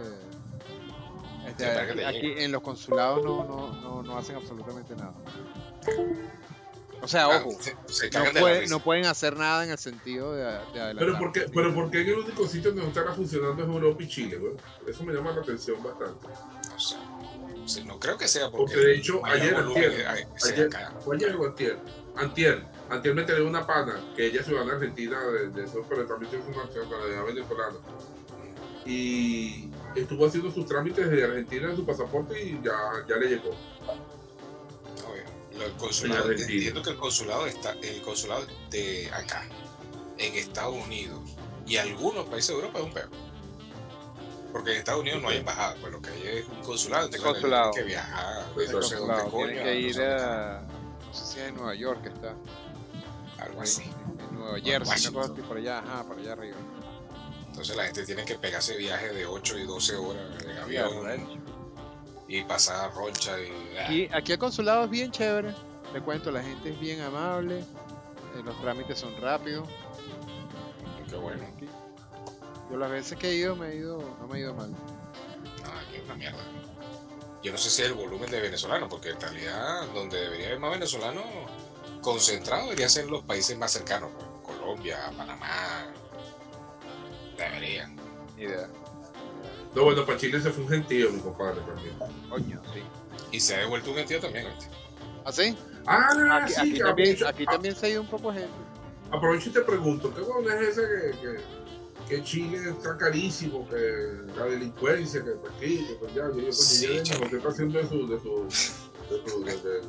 Aquí, 2.07 2.33
en 2.37 2.51
los 2.51 2.61
consulados 2.61 3.23
no, 3.23 3.43
no, 3.43 3.73
no, 3.81 4.03
no 4.03 4.17
hacen 4.17 4.35
absolutamente 4.35 4.95
nada. 4.95 5.13
O 7.01 7.07
sea, 7.07 7.25
Claro, 7.25 7.47
ojo, 7.49 7.57
se, 7.61 7.75
se 7.87 8.09
no, 8.11 8.39
puede- 8.39 8.67
no 8.67 8.79
pueden 8.79 9.05
hacer 9.07 9.35
nada 9.35 9.65
en 9.65 9.71
el 9.71 9.77
sentido 9.77 10.31
de, 10.33 10.43
de 10.43 10.47
adelantar. 10.79 10.97
Pero 10.99 11.17
¿por, 11.19 11.31
qué, 11.33 11.41
pero 11.53 11.73
¿por 11.75 11.91
qué 11.91 12.01
en 12.01 12.07
el 12.09 12.15
único 12.19 12.47
sitio 12.47 12.69
donde 12.69 12.83
no 12.83 12.87
estará 12.89 13.11
funcionando 13.13 13.61
es 13.61 13.67
Europa 13.67 14.03
y 14.03 14.07
Chile, 14.07 14.37
güey? 14.37 14.53
Eso 14.87 15.03
me 15.03 15.13
llama 15.13 15.31
la 15.33 15.41
atención 15.41 15.83
bastante. 15.83 16.27
No 16.71 16.79
sé. 16.79 16.95
Sí, 17.65 17.83
no 17.83 17.99
creo 17.99 18.17
que 18.17 18.27
sea 18.27 18.49
porque. 18.49 18.73
Porque 18.75 18.87
de 18.87 18.95
hecho, 18.95 19.25
ayer, 19.25 19.53
volumen, 19.53 19.83
antier, 19.83 19.99
eh, 20.01 20.27
ayer, 20.45 20.67
acá. 20.67 20.93
¿Fue 21.03 21.15
ayer 21.17 21.35
o 21.35 21.45
antier? 21.45 21.77
Antier. 22.15 22.65
Antier 22.89 23.15
me 23.15 23.23
tenía 23.23 23.43
una 23.49 23.65
pana, 23.67 23.99
que 24.15 24.27
ella 24.27 24.39
es 24.39 24.45
ciudadana 24.45 24.73
argentina 24.73 25.19
de, 25.27 25.49
de 25.49 25.63
eso, 25.65 25.85
pero 25.89 26.05
también 26.05 26.29
tiene 26.31 26.45
una 26.45 26.63
nacionalidad 26.65 27.25
venezolana. 27.25 27.77
Y 28.85 29.69
estuvo 29.95 30.25
haciendo 30.25 30.51
sus 30.51 30.65
trámites 30.65 31.09
de 31.09 31.23
Argentina 31.23 31.69
en 31.69 31.75
su 31.75 31.85
pasaporte 31.85 32.41
y 32.41 32.59
ya, 32.63 32.73
ya 33.07 33.15
le 33.17 33.29
llegó. 33.29 33.55
El 35.53 35.71
consulado, 35.73 36.31
entiendo 36.31 36.81
que 36.81 36.89
el 36.89 36.97
consulado 36.97 37.45
está, 37.45 37.73
el 37.81 38.01
consulado 38.01 38.45
de 38.71 39.09
acá, 39.13 39.45
en 40.17 40.33
Estados 40.35 40.75
Unidos 40.75 41.21
y 41.65 41.77
algunos 41.77 42.25
países 42.25 42.49
de 42.49 42.55
Europa 42.55 42.79
es 42.79 42.85
un 42.85 42.93
peor. 42.93 43.09
Porque 44.51 44.71
en 44.71 44.77
Estados 44.79 45.01
Unidos 45.01 45.21
no 45.21 45.29
hay 45.29 45.37
embajada, 45.37 45.75
pues 45.79 45.91
lo 45.93 46.01
que 46.01 46.09
hay 46.09 46.27
es 46.39 46.47
un 46.47 46.61
consulado, 46.63 47.05
entonces 47.05 47.31
consulado. 47.31 47.71
que 47.71 47.83
viajar, 47.83 48.45
no 48.55 48.81
sé 48.81 48.95
dónde 48.95 49.23
coño, 49.31 49.47
que 49.47 49.63
no 49.63 49.71
ir 49.71 50.01
a. 50.01 50.61
No 51.07 51.13
sé 51.13 51.25
si 51.25 51.39
es 51.39 51.47
en 51.47 51.55
Nueva 51.55 51.75
York 51.75 52.01
que 52.01 52.09
está. 52.09 52.35
algo 53.39 53.61
así. 53.61 53.83
En 54.29 54.35
Nueva 54.35 54.55
Jersey, 54.59 54.75
una 54.75 54.89
Washington. 54.89 55.21
cosa 55.21 55.33
así 55.33 55.41
por 55.43 55.57
allá, 55.57 55.79
ajá, 55.79 56.03
por 56.03 56.17
allá 56.19 56.33
arriba. 56.33 56.57
Entonces 57.53 57.75
la 57.77 57.83
gente 57.83 58.03
tiene 58.03 58.25
que 58.25 58.33
pegarse 58.39 58.75
viaje 58.75 59.13
de 59.13 59.27
8 59.27 59.59
y 59.59 59.65
12 59.67 59.95
horas 59.95 60.23
en 60.43 60.57
avión 60.57 61.43
y 62.27 62.43
pasar 62.45 62.91
roncha 62.95 63.39
y... 63.39 63.77
ah, 63.77 63.83
Aquí, 63.85 64.09
aquí 64.11 64.31
el 64.31 64.39
consulado 64.39 64.85
es 64.85 64.89
bien 64.89 65.11
chévere. 65.11 65.53
Te 65.93 66.01
cuento, 66.01 66.31
la 66.31 66.41
gente 66.41 66.71
es 66.71 66.79
bien 66.79 66.99
amable. 67.01 67.59
eh, 67.59 68.41
los 68.43 68.59
trámites 68.59 68.97
son 68.97 69.15
rápidos. 69.21 69.69
qué 71.07 71.15
bueno. 71.15 71.43
Aquí. 71.55 71.69
Yo 72.71 72.77
las 72.77 72.89
veces 72.89 73.19
que 73.19 73.29
he 73.29 73.35
ido, 73.35 73.55
me 73.55 73.69
he 73.69 73.75
ido, 73.75 73.99
no 74.19 74.27
me 74.27 74.39
he 74.39 74.41
ido 74.41 74.55
mal. 74.55 74.71
No, 74.71 74.77
aquí 75.79 75.97
es 75.97 76.03
una 76.05 76.15
mierda. 76.15 76.39
Yo 77.43 77.51
no 77.51 77.57
sé 77.59 77.69
si 77.69 77.83
es 77.83 77.87
el 77.89 77.93
volumen 77.93 78.31
de 78.31 78.41
venezolanos, 78.41 78.89
porque 78.89 79.09
en 79.11 79.21
realidad 79.21 79.85
donde 79.93 80.19
debería 80.19 80.47
haber 80.47 80.59
más 80.59 80.71
venezolanos 80.71 81.23
concentrados 82.01 82.65
debería 82.65 82.89
ser 82.89 83.03
en 83.05 83.11
los 83.11 83.23
países 83.23 83.55
más 83.59 83.71
cercanos, 83.71 84.09
pues, 84.15 84.57
Colombia, 84.57 84.97
Panamá. 85.15 85.93
Deberían. 87.37 87.95
Ni 88.37 88.43
idea. 88.43 88.69
No, 89.75 89.85
bueno, 89.85 90.05
para 90.05 90.17
Chile 90.17 90.39
se 90.39 90.51
fue 90.51 90.63
un 90.63 90.69
gentío, 90.69 91.11
mi 91.11 91.19
compadre, 91.19 91.61
también. 91.61 91.95
Coño, 92.29 92.61
sí. 92.73 92.81
Y 93.31 93.39
se 93.39 93.55
ha 93.55 93.59
devuelto 93.59 93.91
un 93.91 94.05
tío 94.05 94.19
también. 94.19 94.45
¿viste? 94.55 94.67
¿Ah, 95.25 95.31
sí? 95.31 95.57
Ah, 95.85 96.43
Aquí, 96.43 96.53
sí, 96.53 96.59
aquí 96.59 96.79
también, 96.79 96.83
aprovecho, 96.85 97.27
aquí 97.27 97.45
también 97.45 97.75
se 97.75 97.85
ha 97.85 97.89
ido 97.89 98.01
un 98.01 98.07
poco 98.07 98.31
gente. 98.31 98.49
a- 99.11 99.15
aprovecho 99.15 99.49
y 99.49 99.53
te 99.53 99.61
pregunto, 99.61 100.13
¿qué 100.13 100.21
bueno 100.21 100.49
es 100.51 100.77
ese 100.77 100.81
que, 100.81 101.19
que, 101.19 101.39
que 102.17 102.23
Chile 102.23 102.69
está 102.69 102.97
carísimo, 102.97 103.67
que 103.69 103.75
la 104.37 104.45
delincuencia, 104.45 105.23
que 105.23 105.31
pues 105.31 105.53
aquí, 105.55 105.85
que 105.87 105.93
pues 105.95 106.13
ya, 106.13 106.23
yo, 106.29 106.35
yo, 106.37 106.43
pues, 106.45 106.57
Sí, 106.67 106.87
yo, 106.87 107.03
chamo. 107.03 107.23
José 107.25 107.37
está 107.37 107.49
haciendo 107.49 107.79
de 107.79 107.87
su, 107.89 108.07
de 108.07 108.19
su, 108.21 108.43
de 109.09 109.29
su, 109.29 109.43
de, 109.43 109.51
de- 109.57 109.81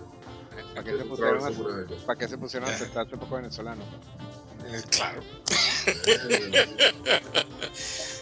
¿Para 0.75 0.85
qué 0.85 0.93
de 0.93 0.99
se 0.99 1.03
su 1.05 1.09
pusieron 1.11 1.45
a, 1.45 2.07
para 2.07 2.19
qué 2.19 2.29
se 2.29 2.39
pusieron 2.39 2.69
a 2.69 2.73
aceptarse 2.73 3.15
un 3.15 3.21
poco 3.21 3.37
venezolanos? 3.37 3.85
Eh, 4.67 4.83
claro. 4.91 5.23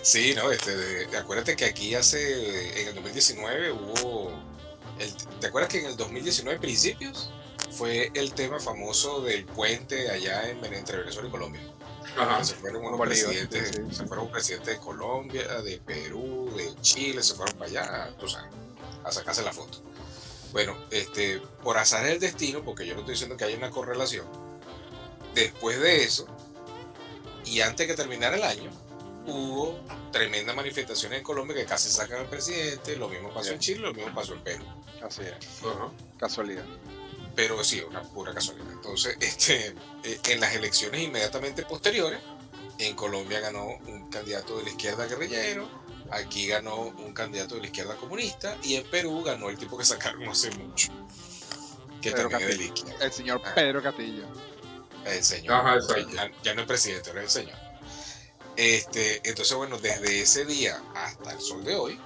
Sí, 0.02 0.34
no, 0.34 0.50
este, 0.50 0.76
de- 0.76 1.06
de- 1.06 1.16
acuérdate 1.16 1.54
que 1.54 1.64
aquí 1.64 1.94
hace, 1.94 2.80
en 2.82 2.88
el 2.88 2.94
2019 2.96 3.70
hubo, 3.70 4.32
el- 4.98 5.14
¿te 5.40 5.46
acuerdas 5.46 5.70
que 5.70 5.78
en 5.78 5.86
el 5.86 5.96
2019 5.96 6.58
principios 6.58 7.30
fue 7.70 8.10
el 8.14 8.32
tema 8.34 8.58
famoso 8.58 9.20
del 9.22 9.44
puente 9.44 10.10
allá 10.10 10.48
en, 10.50 10.64
entre 10.74 10.98
Venezuela 10.98 11.28
y 11.28 11.30
Colombia? 11.30 11.60
Ajá. 12.16 12.44
Se 12.44 12.54
fueron 12.56 12.84
unos 12.84 13.00
presidentes, 13.00 13.68
sí, 13.68 13.82
sí. 13.88 13.94
se 13.96 14.04
fueron 14.06 14.28
presidentes 14.30 14.74
de 14.74 14.80
Colombia, 14.80 15.46
de 15.62 15.78
Perú, 15.78 16.52
de 16.56 16.74
Chile, 16.82 17.22
se 17.22 17.34
fueron 17.34 17.56
para 17.56 17.70
allá, 17.70 18.14
tú 18.18 18.28
sabes, 18.28 18.50
a 19.04 19.12
sacarse 19.12 19.42
la 19.42 19.52
foto. 19.52 19.82
Bueno, 20.50 20.76
este, 20.90 21.40
por 21.62 21.78
azar 21.78 22.04
del 22.04 22.18
destino, 22.18 22.62
porque 22.64 22.84
yo 22.86 22.94
no 22.94 23.00
estoy 23.00 23.14
diciendo 23.14 23.36
que 23.36 23.44
haya 23.44 23.56
una 23.56 23.70
correlación, 23.70 24.26
después 25.34 25.80
de 25.80 26.04
eso, 26.04 26.26
y 27.44 27.60
antes 27.60 27.86
que 27.86 27.94
terminara 27.94 28.36
el 28.36 28.42
año, 28.42 28.70
hubo 29.26 29.78
tremendas 30.10 30.54
manifestaciones 30.56 31.18
en 31.18 31.24
Colombia 31.24 31.56
que 31.56 31.64
casi 31.64 31.88
sacan 31.90 32.20
al 32.20 32.28
presidente, 32.28 32.96
lo 32.96 33.08
mismo 33.08 33.32
pasó 33.32 33.52
en 33.52 33.58
Chile, 33.58 33.80
lo 33.80 33.94
mismo 33.94 34.14
pasó 34.14 34.34
en 34.34 34.40
Perú. 34.40 34.64
Así 35.02 35.22
es. 35.22 35.34
Casualidad. 36.18 36.64
pero 37.34 37.62
sí, 37.64 37.80
una 37.80 38.02
pura 38.02 38.32
casualidad. 38.34 38.70
Entonces, 38.72 39.16
este, 39.20 39.74
eh, 40.04 40.20
en 40.28 40.40
las 40.40 40.54
elecciones 40.54 41.00
inmediatamente 41.02 41.62
posteriores, 41.64 42.20
en 42.78 42.94
Colombia 42.94 43.40
ganó 43.40 43.66
un 43.86 44.08
candidato 44.10 44.58
de 44.58 44.64
la 44.64 44.70
izquierda 44.70 45.06
guerrillero, 45.06 45.68
aquí 46.10 46.46
ganó 46.46 46.76
un 46.80 47.12
candidato 47.14 47.54
de 47.54 47.60
la 47.62 47.66
izquierda 47.68 47.96
comunista 47.96 48.56
y 48.62 48.74
en 48.76 48.84
Perú 48.84 49.22
ganó 49.24 49.48
el 49.50 49.56
tipo 49.56 49.78
que 49.78 49.84
sacaron 49.84 50.24
no 50.24 50.32
hace 50.32 50.50
mucho, 50.52 50.92
que 52.00 52.10
Pedro 52.12 52.28
también 52.28 52.50
es 52.50 52.58
de 52.58 52.64
la 52.64 52.68
Castillo. 52.70 52.74
izquierda. 52.74 53.04
El 53.06 53.12
señor 53.12 53.42
Ah. 53.44 53.52
Pedro 53.54 53.82
Castillo. 53.82 54.24
El 55.04 55.24
señor. 55.24 55.54
Ajá, 55.54 55.74
exacto. 55.76 56.10
ya, 56.10 56.30
ya 56.42 56.54
no 56.54 56.62
es 56.62 56.66
presidente, 56.66 57.10
ahora 57.10 57.22
es 57.22 57.36
el 57.36 57.42
señor. 57.44 57.58
Este, 58.56 59.16
entonces, 59.28 59.56
bueno, 59.56 59.78
desde 59.78 60.20
ese 60.20 60.44
día 60.44 60.82
hasta 60.94 61.32
el 61.32 61.40
sol 61.40 61.64
de 61.64 61.74
hoy, 61.74 62.00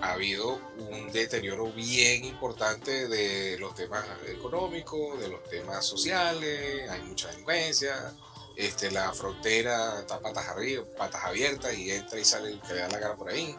ha 0.00 0.12
habido 0.12 0.60
un 0.76 1.10
deterioro 1.12 1.72
bien 1.72 2.24
importante 2.24 3.08
de 3.08 3.58
los 3.58 3.74
temas 3.74 4.04
económicos, 4.26 5.18
de 5.20 5.28
los 5.28 5.42
temas 5.44 5.86
sociales, 5.86 6.90
hay 6.90 7.00
mucha 7.02 7.28
delincuencia, 7.28 8.12
este, 8.56 8.90
la 8.90 9.12
frontera 9.12 10.00
está 10.00 10.20
patas 10.20 10.46
arriba, 10.48 10.84
patas 10.96 11.24
abiertas 11.24 11.74
y 11.76 11.90
entra 11.90 12.18
y 12.18 12.24
sale 12.24 12.50
el 12.50 12.60
que 12.60 12.74
le 12.74 12.80
da 12.80 12.88
la 12.88 13.00
cara 13.00 13.16
por 13.16 13.30
ahí. 13.30 13.56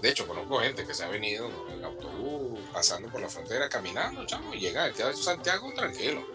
De 0.00 0.08
hecho, 0.08 0.26
conozco 0.26 0.60
gente 0.60 0.86
que 0.86 0.94
se 0.94 1.04
ha 1.04 1.08
venido 1.08 1.50
en 1.68 1.78
el 1.78 1.84
autobús, 1.84 2.60
pasando 2.72 3.08
por 3.08 3.20
la 3.20 3.28
frontera, 3.28 3.68
caminando, 3.68 4.26
chamo, 4.26 4.54
y 4.54 4.60
llega 4.60 4.84
al 4.84 4.94
Teatro 4.94 5.16
Santiago 5.16 5.72
tranquilo, 5.74 6.26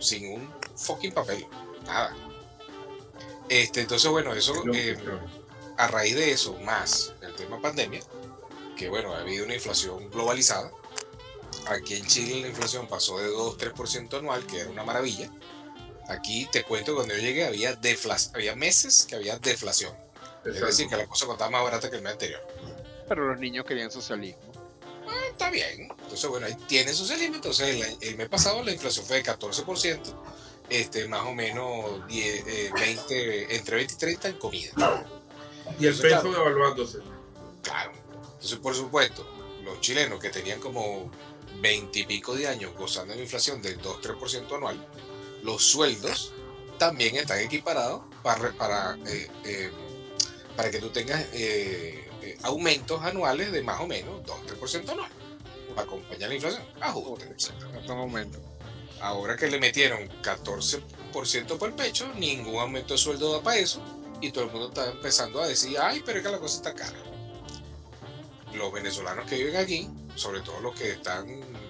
sin 0.00 0.32
un 0.32 0.54
fucking 0.76 1.12
papel, 1.12 1.46
nada. 1.86 2.14
Este, 3.48 3.82
entonces, 3.82 4.10
bueno, 4.10 4.34
eso, 4.34 4.54
eh, 4.72 4.96
a 5.76 5.88
raíz 5.88 6.14
de 6.14 6.32
eso, 6.32 6.58
más 6.60 7.14
el 7.20 7.34
tema 7.34 7.60
pandemia, 7.60 8.00
que 8.76 8.88
bueno, 8.88 9.14
ha 9.14 9.20
habido 9.20 9.44
una 9.44 9.54
inflación 9.54 10.10
globalizada. 10.10 10.70
Aquí 11.66 11.94
en 11.94 12.06
Chile 12.06 12.42
la 12.42 12.48
inflación 12.48 12.86
pasó 12.88 13.18
de 13.18 13.28
2-3% 13.30 14.18
anual, 14.18 14.46
que 14.46 14.60
era 14.60 14.70
una 14.70 14.84
maravilla. 14.84 15.30
Aquí 16.08 16.46
te 16.52 16.62
cuento 16.64 16.92
que 16.92 16.96
cuando 16.96 17.14
yo 17.14 17.20
llegué 17.20 17.46
había, 17.46 17.78
había 18.34 18.56
meses 18.56 19.06
que 19.08 19.14
había 19.14 19.38
deflación. 19.38 19.94
Es 20.44 20.60
decir, 20.60 20.88
que 20.88 20.96
la 20.96 21.06
cosa 21.06 21.26
costaba 21.26 21.50
más 21.50 21.64
barata 21.64 21.88
que 21.88 21.96
el 21.96 22.02
mes 22.02 22.12
anterior. 22.12 22.46
Pero 23.08 23.28
los 23.28 23.38
niños 23.38 23.64
querían 23.64 23.90
socialismo. 23.90 24.42
Ah, 25.08 25.26
está 25.30 25.50
bien. 25.50 25.88
Entonces, 26.02 26.28
bueno, 26.28 26.46
ahí 26.46 26.54
tiene 26.66 26.92
socialismo. 26.92 27.36
Entonces, 27.36 27.68
el, 27.68 28.08
el 28.08 28.16
mes 28.16 28.28
pasado 28.28 28.62
la 28.62 28.72
inflación 28.72 29.06
fue 29.06 29.16
de 29.16 29.24
14%, 29.24 30.00
este, 30.68 31.08
más 31.08 31.26
o 31.26 31.34
menos 31.34 32.06
10, 32.08 32.46
eh, 32.46 32.70
20, 32.74 33.56
entre 33.56 33.76
20 33.76 33.94
y 33.94 33.96
30 33.96 34.28
en 34.28 34.38
comida. 34.38 34.72
Y 35.78 35.86
el 35.86 35.94
Eso 35.94 36.02
peso 36.02 36.30
devaluándose. 36.30 36.98
Claro. 37.62 37.92
Entonces, 38.34 38.58
por 38.58 38.74
supuesto, 38.74 39.26
los 39.64 39.80
chilenos 39.80 40.20
que 40.20 40.30
tenían 40.30 40.60
como 40.60 41.10
20 41.60 41.98
y 41.98 42.04
pico 42.04 42.34
de 42.34 42.48
años 42.48 42.74
gozando 42.76 43.12
de 43.12 43.18
una 43.18 43.24
inflación 43.24 43.62
del 43.62 43.80
2-3% 43.80 44.56
anual, 44.56 44.86
los 45.42 45.62
sueldos 45.62 46.32
también 46.78 47.16
están 47.16 47.38
equiparados 47.40 48.02
para, 48.22 48.52
para, 48.52 48.98
eh, 49.06 49.30
eh, 49.44 49.70
para 50.56 50.70
que 50.70 50.78
tú 50.78 50.90
tengas 50.90 51.20
eh, 51.32 52.08
eh, 52.22 52.38
aumentos 52.42 53.02
anuales 53.02 53.52
de 53.52 53.62
más 53.62 53.80
o 53.80 53.86
menos 53.86 54.22
2-3% 54.24 54.90
anual 54.90 55.10
para 55.74 55.86
acompañar 55.86 56.28
la 56.28 56.34
inflación. 56.34 56.62
Ajuste. 56.80 57.34
No 57.72 57.86
son 57.86 57.98
aumentos. 57.98 58.40
Ahora 59.04 59.36
que 59.36 59.48
le 59.48 59.58
metieron 59.58 60.08
14% 60.22 61.58
por 61.58 61.68
el 61.68 61.74
pecho, 61.74 62.10
ningún 62.14 62.58
aumento 62.58 62.94
de 62.94 62.98
sueldo 62.98 63.32
da 63.34 63.42
para 63.42 63.58
eso. 63.58 63.82
Y 64.22 64.32
todo 64.32 64.44
el 64.44 64.50
mundo 64.50 64.68
está 64.68 64.90
empezando 64.90 65.42
a 65.42 65.46
decir, 65.46 65.76
ay, 65.78 66.02
pero 66.06 66.18
es 66.18 66.24
que 66.24 66.32
la 66.32 66.38
cosa 66.38 66.56
está 66.56 66.74
cara. 66.74 66.96
Los 68.54 68.72
venezolanos 68.72 69.26
que 69.26 69.36
viven 69.36 69.56
aquí, 69.56 69.90
sobre 70.14 70.40
todo 70.40 70.58
los 70.60 70.74
que 70.74 70.92
están 70.92 71.26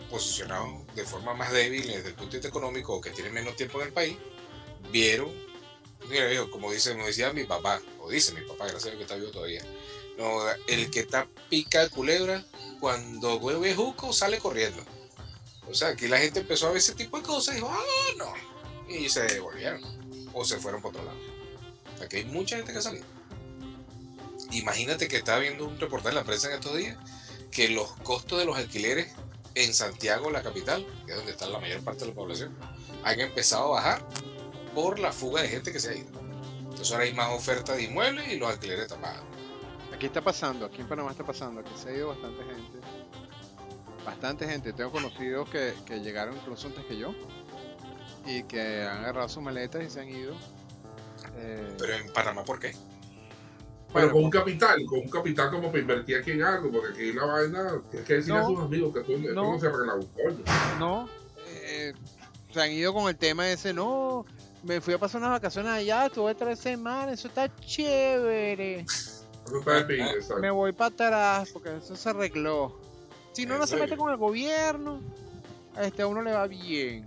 posicionados 0.08 0.86
de 0.94 1.04
forma 1.04 1.34
más 1.34 1.50
débil 1.50 1.84
desde 1.88 2.10
el 2.10 2.14
punto 2.14 2.30
de 2.30 2.36
vista 2.38 2.48
económico 2.50 2.94
o 2.94 3.00
que 3.00 3.10
tienen 3.10 3.34
menos 3.34 3.56
tiempo 3.56 3.80
en 3.80 3.88
el 3.88 3.92
país, 3.92 4.16
vieron, 4.92 5.32
mira, 6.08 6.28
viejo, 6.28 6.48
como 6.52 6.70
dice, 6.70 6.94
decía 6.94 7.32
mi 7.32 7.42
papá, 7.42 7.80
o 8.00 8.10
dice 8.10 8.32
mi 8.32 8.42
papá, 8.42 8.68
gracias 8.68 8.84
a 8.84 8.86
Dios 8.90 8.98
que 8.98 9.02
está 9.02 9.16
vivo 9.16 9.32
todavía, 9.32 9.64
no, 10.18 10.38
el 10.68 10.88
que 10.88 11.00
está 11.00 11.26
pica 11.50 11.82
de 11.82 11.90
culebra, 11.90 12.44
cuando 12.78 13.38
hueve 13.38 13.74
juco 13.74 14.12
sale 14.12 14.38
corriendo. 14.38 14.84
O 15.70 15.74
sea, 15.74 15.88
aquí 15.88 16.08
la 16.08 16.18
gente 16.18 16.40
empezó 16.40 16.66
a 16.66 16.70
ver 16.70 16.78
ese 16.78 16.94
tipo 16.94 17.16
de 17.16 17.22
cosas 17.22 17.54
y 17.54 17.56
dijo, 17.58 17.70
ah, 17.70 18.14
no. 18.18 18.32
Y 18.92 19.08
se 19.08 19.22
devolvieron. 19.22 19.82
O 20.32 20.44
se 20.44 20.58
fueron 20.58 20.82
por 20.82 20.90
otro 20.90 21.04
lado. 21.04 21.18
Aquí 22.02 22.16
hay 22.16 22.24
mucha 22.24 22.56
gente 22.56 22.72
que 22.72 22.78
ha 22.78 22.82
salido. 22.82 23.04
Imagínate 24.52 25.08
que 25.08 25.16
estaba 25.16 25.38
viendo 25.38 25.66
un 25.66 25.78
reportaje 25.80 26.10
en 26.10 26.16
la 26.16 26.24
prensa 26.24 26.48
en 26.48 26.54
estos 26.54 26.76
días 26.76 26.96
que 27.50 27.68
los 27.68 27.92
costos 28.02 28.38
de 28.38 28.44
los 28.44 28.56
alquileres 28.56 29.12
en 29.54 29.72
Santiago, 29.72 30.30
la 30.30 30.42
capital, 30.42 30.84
que 31.06 31.12
es 31.12 31.16
donde 31.16 31.32
está 31.32 31.46
la 31.46 31.60
mayor 31.60 31.82
parte 31.82 32.00
de 32.00 32.08
la 32.08 32.14
población, 32.14 32.56
han 33.04 33.20
empezado 33.20 33.66
a 33.66 33.80
bajar 33.80 34.08
por 34.74 34.98
la 34.98 35.12
fuga 35.12 35.42
de 35.42 35.48
gente 35.48 35.72
que 35.72 35.78
se 35.78 35.90
ha 35.90 35.94
ido. 35.94 36.10
Entonces 36.58 36.90
ahora 36.90 37.04
hay 37.04 37.14
más 37.14 37.32
oferta 37.32 37.74
de 37.74 37.84
inmuebles 37.84 38.28
y 38.28 38.36
los 38.36 38.50
alquileres 38.50 38.84
están 38.84 39.00
bajando. 39.00 39.26
Aquí 39.94 40.06
está 40.06 40.22
pasando, 40.22 40.66
aquí 40.66 40.80
en 40.80 40.88
Panamá 40.88 41.12
está 41.12 41.24
pasando, 41.24 41.60
aquí 41.60 41.70
se 41.80 41.90
ha 41.90 41.92
ido 41.92 42.08
bastante 42.08 42.42
gente. 42.42 42.80
Bastante 44.04 44.46
gente. 44.46 44.72
Tengo 44.72 44.90
conocidos 44.92 45.48
que, 45.50 45.74
que 45.86 46.00
llegaron 46.00 46.36
incluso 46.36 46.66
antes 46.68 46.84
que 46.84 46.96
yo 46.98 47.14
y 48.26 48.42
que 48.44 48.82
han 48.82 48.98
agarrado 48.98 49.28
sus 49.28 49.42
maletas 49.42 49.82
y 49.84 49.90
se 49.90 50.00
han 50.00 50.08
ido. 50.08 50.34
Eh, 51.36 51.74
Pero 51.78 51.94
en 51.94 52.12
Panamá, 52.12 52.44
¿por 52.44 52.58
qué? 52.58 52.72
Pero 53.92 54.08
Bueno, 54.08 54.12
con 54.12 54.24
un 54.24 54.30
capital, 54.30 54.84
con 54.86 54.98
un 55.00 55.08
capital 55.08 55.50
como 55.50 55.68
para 55.68 55.78
invertir 55.80 56.16
aquí 56.18 56.32
en 56.32 56.42
algo, 56.42 56.70
porque 56.70 56.92
aquí 56.92 57.12
la 57.12 57.24
vaina, 57.24 57.80
tienes 57.90 58.06
que 58.08 58.14
decirle 58.14 58.38
No. 58.40 58.44
a 58.44 58.48
sus 58.48 58.58
amigos 58.60 58.92
que 58.92 59.00
esto 59.00 59.32
No. 59.34 59.52
no 59.52 59.58
se 59.60 59.66
arregla 59.66 59.94
un 59.94 60.06
coño. 60.06 60.44
no, 60.78 61.08
eh, 61.48 61.92
se 62.52 62.60
han 62.60 62.72
ido 62.72 62.92
con 62.92 63.08
el 63.08 63.16
tema 63.16 63.48
ese, 63.50 63.72
no, 63.72 64.24
me 64.64 64.80
fui 64.80 64.94
a 64.94 64.98
pasar 64.98 65.20
unas 65.20 65.32
vacaciones 65.32 65.70
allá, 65.72 66.06
estuve 66.06 66.34
tres 66.34 66.58
semanas, 66.58 67.14
eso 67.20 67.28
está 67.28 67.54
chévere. 67.60 68.80
Eso 68.80 69.58
está 69.58 69.72
de 69.74 69.84
pinga, 69.84 70.10
exacto. 70.12 70.38
Me 70.40 70.50
voy 70.50 70.72
para 70.72 70.88
atrás 70.92 71.50
porque 71.52 71.76
eso 71.76 71.94
se 71.94 72.08
arregló. 72.08 72.80
Si 73.34 73.44
no, 73.46 73.54
¿En 73.54 73.60
no 73.60 73.66
se 73.66 73.76
mete 73.76 73.96
con 73.96 74.10
el 74.10 74.16
gobierno, 74.16 75.00
a 75.76 75.84
este 75.84 76.02
a 76.02 76.06
uno 76.06 76.22
le 76.22 76.32
va 76.32 76.46
bien. 76.46 77.04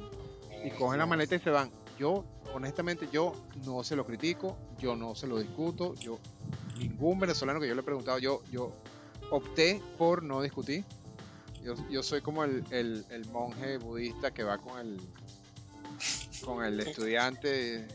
Y 0.63 0.69
cogen 0.71 0.99
la 0.99 1.05
maleta 1.05 1.35
y 1.35 1.39
se 1.39 1.49
van. 1.49 1.71
Yo, 1.97 2.25
honestamente, 2.53 3.07
yo 3.11 3.33
no 3.65 3.83
se 3.83 3.95
lo 3.95 4.05
critico, 4.05 4.57
yo 4.77 4.95
no 4.95 5.15
se 5.15 5.25
lo 5.27 5.39
discuto, 5.39 5.93
yo, 5.95 6.19
ningún 6.77 7.19
venezolano 7.19 7.59
que 7.59 7.67
yo 7.67 7.73
le 7.75 7.81
he 7.81 7.83
preguntado, 7.83 8.19
yo, 8.19 8.43
yo 8.51 8.71
opté 9.31 9.81
por 9.97 10.21
no 10.23 10.41
discutir. 10.41 10.83
Yo, 11.63 11.75
yo 11.89 12.03
soy 12.03 12.21
como 12.21 12.43
el, 12.43 12.63
el- 12.71 13.05
el 13.09 13.25
monje 13.29 13.77
budista 13.77 14.31
que 14.31 14.43
va 14.43 14.57
con 14.57 14.79
el 14.79 15.01
con 16.45 16.63
el 16.63 16.79
estudiante 16.79 17.87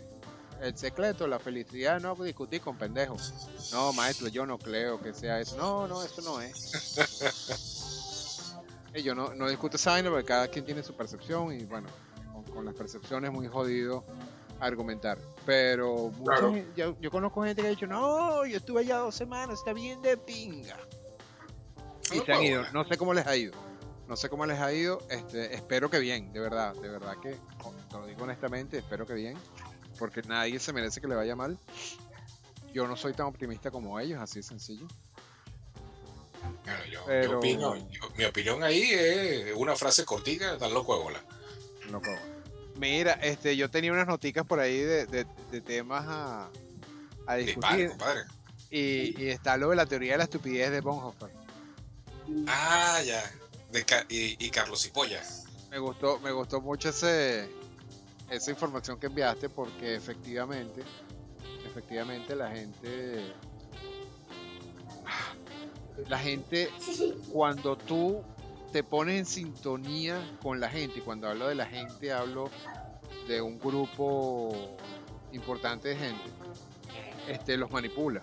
el 0.61 0.77
secreto, 0.77 1.27
la 1.27 1.39
felicidad, 1.39 2.01
no 2.01 2.15
discutir 2.17 2.61
con 2.61 2.77
pendejos. 2.77 3.33
No, 3.73 3.93
maestro, 3.93 4.29
yo 4.29 4.47
no 4.47 4.59
creo 4.59 5.01
que 5.01 5.13
sea 5.15 5.41
eso. 5.41 5.57
No, 5.57 5.89
no, 5.89 6.03
eso 6.05 6.21
no 6.23 6.41
es. 6.41 7.72
Y 8.95 9.03
yo 9.03 9.15
no, 9.15 9.35
no 9.35 9.49
discuto 9.49 9.77
esa 9.77 9.93
vaina 9.93 10.11
porque 10.11 10.27
cada 10.27 10.49
quien 10.49 10.65
tiene 10.65 10.83
su 10.83 10.95
percepción 10.95 11.53
y 11.53 11.65
bueno, 11.65 11.89
con, 12.33 12.45
con 12.45 12.65
las 12.65 12.75
percepciones 12.75 13.31
es 13.31 13.35
muy 13.35 13.49
jodido 13.49 14.05
argumentar. 14.61 15.19
Pero 15.47 16.11
Claro. 16.25 16.55
yo, 16.77 16.97
yo 17.01 17.11
conozco 17.11 17.43
gente 17.43 17.63
que 17.63 17.69
ha 17.69 17.71
dicho, 17.71 17.87
no, 17.87 18.45
yo 18.47 18.59
estuve 18.59 18.81
allá 18.83 18.99
dos 18.99 19.15
semanas, 19.15 19.59
está 19.59 19.73
bien 19.73 20.01
de 20.03 20.17
pinga. 20.17 20.77
Y 22.13 22.19
No, 22.19 22.25
se 22.25 22.33
han 22.33 22.43
ido. 22.43 22.63
No 22.73 22.85
sé 22.85 22.97
cómo 22.99 23.15
les 23.15 23.27
ha 23.27 23.37
ido. 23.37 23.53
No 24.09 24.17
sé 24.17 24.29
cómo 24.29 24.45
les 24.45 24.61
ha 24.61 24.73
ido. 24.73 24.99
Este, 25.09 25.55
espero 25.55 25.89
que 25.89 25.99
bien, 25.99 26.33
de 26.33 26.41
verdad, 26.41 26.75
de 26.75 26.89
verdad 26.89 27.17
que, 27.23 27.31
te 27.31 27.97
lo 27.99 28.07
digo 28.07 28.25
honestamente, 28.25 28.79
espero 28.79 29.07
que 29.07 29.15
bien. 29.15 29.37
Porque 29.99 30.23
nadie 30.23 30.59
se 30.59 30.73
merece 30.73 31.01
que 31.01 31.09
le 31.09 31.15
vaya 31.15 31.35
mal. 31.35 31.59
Yo 32.75 32.87
no 32.87 32.97
soy 32.97 33.15
tan 33.15 33.27
optimista 33.27 33.71
como 33.71 33.99
ellos, 34.01 34.21
así 34.21 34.41
de 34.41 34.43
sencillo. 34.43 34.87
Bueno, 36.65 36.85
yo, 36.87 36.93
yo 36.93 37.05
Pero- 37.07 37.41
opino- 37.41 37.91
yo- 37.91 38.11
mi 38.17 38.25
opinión 38.25 38.63
ahí 38.63 38.83
es 38.93 39.53
una 39.57 39.75
frase 39.77 40.05
cortica, 40.05 40.57
tan 40.59 40.73
loco 40.75 40.97
de 40.97 41.03
bola. 41.05 41.25
Loco. 41.91 42.11
Mira, 42.77 43.13
este, 43.15 43.57
yo 43.57 43.71
tenía 43.71 43.93
unas 43.93 44.07
noticas 44.07 44.47
por 44.47 44.59
ahí 44.61 44.79
de, 44.81 45.07
de- 45.07 45.27
de 45.51 45.61
temas 45.61 46.05
a, 46.09 46.51
a 47.27 47.35
discutir. 47.37 47.89
compadre. 47.91 48.23
Y, 48.71 49.23
y 49.23 49.29
está 49.29 49.57
lo 49.59 49.69
de 49.71 49.77
la 49.77 49.85
teoría 49.87 50.13
de 50.13 50.19
la 50.19 50.25
estupidez 50.25 50.71
de 50.71 50.81
Bonhoeffer. 50.81 51.31
Ah, 52.47 53.01
ya. 53.05 53.23
De 53.71 53.85
y, 54.09 54.37
y 54.47 54.51
Carlos 54.51 54.83
Cipolla. 54.83 55.23
Me 55.71 55.79
gustó, 55.79 56.19
me 56.21 56.31
gustó 56.33 56.61
mucho 56.61 56.89
ese, 56.91 57.49
esa 58.31 58.51
información 58.51 58.99
que 58.99 59.07
enviaste 59.07 59.49
porque 59.49 59.95
efectivamente, 59.95 60.83
efectivamente 61.67 62.35
la 62.37 62.51
gente, 62.51 63.33
la 66.09 66.19
gente, 66.19 66.71
cuando 67.33 67.77
tú 67.77 68.23
te 68.73 68.83
pones 68.83 69.19
en 69.19 69.27
sintonía 69.27 70.39
con 70.43 70.61
la 70.61 70.69
gente, 70.69 70.99
y 70.99 71.03
cuando 71.03 71.29
hablo 71.29 71.49
de 71.49 71.55
la 71.55 71.67
gente 71.67 72.13
hablo 72.13 72.51
de 73.29 73.41
un 73.41 73.59
grupo 73.59 74.77
importante 75.33 75.89
de 75.89 75.97
gente, 75.97 76.31
este, 77.29 77.57
los 77.57 77.71
manipula. 77.71 78.23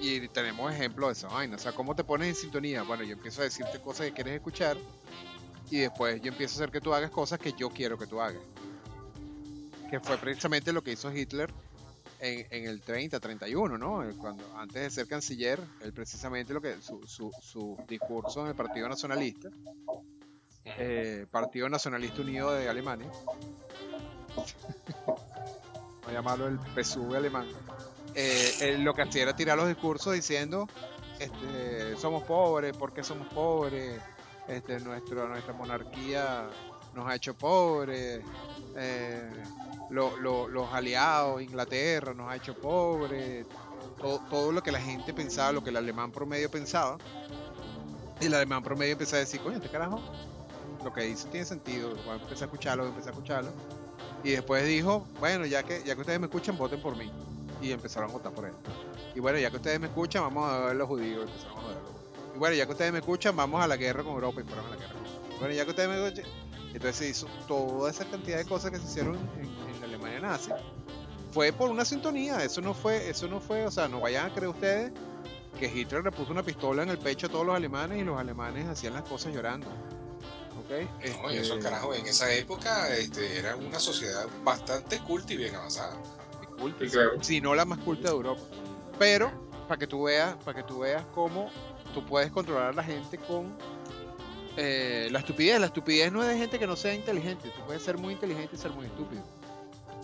Y 0.00 0.28
tenemos 0.28 0.72
ejemplos 0.72 1.08
de 1.08 1.12
esa 1.12 1.28
vaina. 1.28 1.56
O 1.56 1.58
sea, 1.58 1.72
¿cómo 1.72 1.94
te 1.94 2.02
pones 2.02 2.28
en 2.28 2.34
sintonía? 2.34 2.82
Bueno, 2.82 3.04
yo 3.04 3.12
empiezo 3.12 3.40
a 3.40 3.44
decirte 3.44 3.80
cosas 3.80 4.06
que 4.06 4.12
quieres 4.12 4.34
escuchar 4.34 4.76
y 5.70 5.78
después 5.78 6.20
yo 6.20 6.28
empiezo 6.28 6.54
a 6.54 6.56
hacer 6.56 6.70
que 6.72 6.80
tú 6.80 6.92
hagas 6.92 7.10
cosas 7.10 7.38
que 7.38 7.52
yo 7.52 7.70
quiero 7.70 7.96
que 7.96 8.06
tú 8.06 8.20
hagas. 8.20 8.42
Que 9.88 10.00
fue 10.00 10.18
precisamente 10.18 10.72
lo 10.72 10.82
que 10.82 10.92
hizo 10.92 11.12
Hitler 11.12 11.52
en, 12.22 12.46
en 12.50 12.68
el 12.68 12.80
30, 12.80 13.20
31, 13.20 13.76
¿no? 13.76 14.04
Eh, 14.04 14.14
Cuando, 14.16 14.44
antes 14.56 14.82
de 14.82 14.90
ser 14.90 15.08
canciller, 15.08 15.60
él 15.82 15.92
precisamente 15.92 16.54
lo 16.54 16.60
que 16.60 16.80
su, 16.80 17.06
su, 17.06 17.32
su 17.42 17.76
discurso 17.88 18.42
en 18.42 18.48
el 18.48 18.54
Partido 18.54 18.88
Nacionalista, 18.88 19.50
eh, 20.64 21.26
Partido 21.30 21.68
Nacionalista 21.68 22.22
Unido 22.22 22.52
de 22.52 22.68
Alemania, 22.68 23.10
Vamos 25.06 26.08
a 26.08 26.12
llamarlo 26.12 26.48
el 26.48 26.58
PSUV 26.74 27.14
alemán. 27.16 27.46
Eh, 28.14 28.52
él 28.60 28.82
lo 28.82 28.94
que 28.94 29.02
hacía 29.02 29.22
era 29.22 29.36
tirar 29.36 29.56
los 29.56 29.68
discursos 29.68 30.14
diciendo 30.14 30.68
este, 31.18 31.96
somos 31.96 32.24
pobres, 32.24 32.76
¿por 32.76 32.92
qué 32.92 33.04
somos 33.04 33.28
pobres? 33.32 34.00
Este, 34.52 34.78
nuestra 34.80 35.52
monarquía 35.56 36.48
nos 36.94 37.08
ha 37.08 37.14
hecho 37.14 37.32
pobres, 37.34 38.22
eh, 38.76 39.30
lo- 39.90 40.16
lo- 40.18 40.48
los 40.48 40.72
aliados, 40.72 41.40
Inglaterra 41.40 42.12
nos 42.12 42.30
ha 42.30 42.36
hecho 42.36 42.54
pobres, 42.54 43.46
todo, 43.98 44.20
todo 44.28 44.52
lo 44.52 44.62
que 44.62 44.70
la 44.70 44.80
gente 44.80 45.14
pensaba, 45.14 45.52
lo 45.52 45.64
que 45.64 45.70
el 45.70 45.76
alemán 45.76 46.12
promedio 46.12 46.50
pensaba, 46.50 46.98
y 48.20 48.26
el 48.26 48.34
alemán 48.34 48.62
promedio 48.62 48.92
empezó 48.92 49.16
a 49.16 49.20
decir, 49.20 49.40
coño, 49.40 49.56
este 49.56 49.70
carajo, 49.70 50.00
lo 50.84 50.92
que 50.92 51.02
dice 51.02 51.28
tiene 51.28 51.46
sentido, 51.46 51.94
voy 52.04 52.20
a 52.30 52.34
escucharlo, 52.34 52.90
voy 52.92 53.02
a 53.02 53.10
escucharlo, 53.10 53.50
y 54.22 54.32
después 54.32 54.66
dijo, 54.66 55.06
bueno, 55.18 55.46
ya 55.46 55.62
que, 55.62 55.82
ya 55.84 55.94
que 55.94 56.00
ustedes 56.02 56.20
me 56.20 56.26
escuchan, 56.26 56.58
voten 56.58 56.80
por 56.82 56.94
mí, 56.96 57.10
y 57.62 57.72
empezaron 57.72 58.10
a 58.10 58.12
votar 58.12 58.32
por 58.32 58.44
él. 58.44 58.52
Y 59.14 59.20
bueno, 59.20 59.38
ya 59.38 59.50
que 59.50 59.56
ustedes 59.56 59.80
me 59.80 59.86
escuchan, 59.86 60.22
vamos 60.24 60.50
a 60.50 60.58
ver 60.66 60.76
los 60.76 60.88
judíos, 60.88 61.26
empezaron 61.30 61.58
a. 61.58 61.91
Y 61.91 61.91
bueno, 62.42 62.56
ya 62.56 62.66
que 62.66 62.72
ustedes 62.72 62.90
me 62.92 62.98
escuchan, 62.98 63.36
vamos 63.36 63.62
a 63.62 63.68
la 63.68 63.76
guerra 63.76 64.02
con 64.02 64.14
Europa 64.14 64.40
y 64.40 64.44
fueron 64.44 64.66
a 64.66 64.70
la 64.70 64.74
guerra. 64.76 64.94
Bueno, 65.38 65.54
ya 65.54 65.62
que 65.64 65.70
ustedes 65.70 65.88
me 65.88 66.04
escuchan, 66.04 66.24
entonces 66.74 66.96
se 66.96 67.08
hizo 67.08 67.28
toda 67.46 67.88
esa 67.88 68.04
cantidad 68.04 68.36
de 68.36 68.44
cosas 68.44 68.72
que 68.72 68.78
se 68.78 68.84
hicieron 68.84 69.14
en, 69.38 69.44
en 69.44 69.80
la 69.80 69.86
Alemania 69.86 70.18
nazi. 70.18 70.50
Fue 71.30 71.52
por 71.52 71.70
una 71.70 71.84
sintonía, 71.84 72.42
eso 72.42 72.60
no 72.60 72.74
fue, 72.74 73.08
eso 73.08 73.28
no 73.28 73.38
fue, 73.40 73.64
o 73.64 73.70
sea, 73.70 73.86
no 73.86 74.00
vayan 74.00 74.26
a 74.28 74.34
creer 74.34 74.48
ustedes 74.48 74.90
que 75.56 75.66
Hitler 75.66 76.02
le 76.02 76.10
puso 76.10 76.32
una 76.32 76.42
pistola 76.42 76.82
en 76.82 76.88
el 76.88 76.98
pecho 76.98 77.28
a 77.28 77.30
todos 77.30 77.46
los 77.46 77.54
alemanes 77.54 78.00
y 78.00 78.02
los 78.02 78.18
alemanes 78.18 78.66
hacían 78.66 78.94
las 78.94 79.04
cosas 79.04 79.32
llorando. 79.32 79.68
¿Ok? 79.68 81.22
No, 81.22 81.30
y 81.32 81.36
eso, 81.36 81.54
Este, 81.54 81.64
carajo, 81.64 81.94
en 81.94 82.06
esa 82.08 82.34
época 82.34 82.92
este, 82.96 83.38
era 83.38 83.54
una 83.54 83.78
sociedad 83.78 84.26
bastante 84.42 84.98
culta 84.98 85.32
y 85.32 85.36
bien 85.36 85.54
avanzada. 85.54 85.96
culta, 86.58 86.84
Sí, 86.84 86.90
claro. 86.90 87.22
si 87.22 87.40
no 87.40 87.54
la 87.54 87.64
más 87.66 87.78
culta 87.78 88.08
de 88.08 88.14
Europa. 88.16 88.42
Pero 88.98 89.30
para 89.68 89.78
que 89.78 89.86
tú 89.86 90.02
veas, 90.02 90.34
para 90.44 90.60
que 90.60 90.64
tú 90.64 90.80
veas 90.80 91.04
cómo 91.14 91.50
tú 91.92 92.04
puedes 92.04 92.30
controlar 92.30 92.68
a 92.68 92.72
la 92.72 92.82
gente 92.84 93.18
con 93.18 93.56
eh, 94.56 95.08
la 95.10 95.18
estupidez. 95.20 95.58
La 95.60 95.66
estupidez 95.66 96.12
no 96.12 96.22
es 96.22 96.28
de 96.28 96.36
gente 96.38 96.58
que 96.58 96.66
no 96.66 96.76
sea 96.76 96.94
inteligente. 96.94 97.48
Tú 97.50 97.60
puedes 97.66 97.82
ser 97.82 97.98
muy 97.98 98.14
inteligente 98.14 98.54
y 98.54 98.58
ser 98.58 98.70
muy 98.72 98.86
estúpido. 98.86 99.22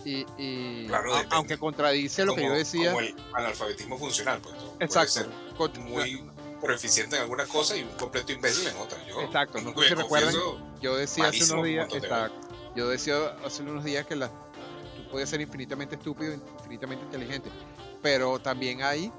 Y, 0.05 0.25
y 0.37 0.87
Claro, 0.87 1.13
a- 1.15 1.25
aunque 1.31 1.57
contradice 1.57 2.23
lo 2.25 2.33
que 2.33 2.41
yo 2.41 2.47
Como- 2.47 2.57
decía. 2.57 2.91
Como 2.93 3.01
el 3.01 3.15
analfabetismo 3.33 3.97
funcional, 3.97 4.39
pues. 4.41 4.55
Exacto. 4.79 5.11
ser 5.11 5.29
muy 5.79 6.23
proficiente 6.61 7.15
en 7.15 7.21
algunas 7.23 7.47
cosas 7.47 7.77
y 7.77 7.83
un 7.83 7.89
completo 7.89 8.31
imbécil 8.31 8.67
en 8.67 8.77
otras. 8.77 9.05
Yo, 9.07 9.21
Exacto, 9.21 9.61
no 9.61 9.71
recuerdan- 9.73 10.33
Yo 10.81 10.95
decía 10.95 11.27
hace 11.27 11.43
unos 11.43 11.51
un 11.51 11.63
días, 11.63 11.93
exacto, 11.93 12.47
yo 12.75 12.89
decía 12.89 13.35
hace 13.45 13.63
unos 13.63 13.83
días 13.83 14.05
que 14.05 14.15
la, 14.15 14.27
tú 14.27 15.09
puedes 15.11 15.29
ser 15.29 15.39
infinitamente 15.41 15.95
estúpido, 15.95 16.33
infinitamente 16.33 17.03
inteligente, 17.05 17.49
pero 18.01 18.39
también 18.39 18.81
hay 18.83 19.11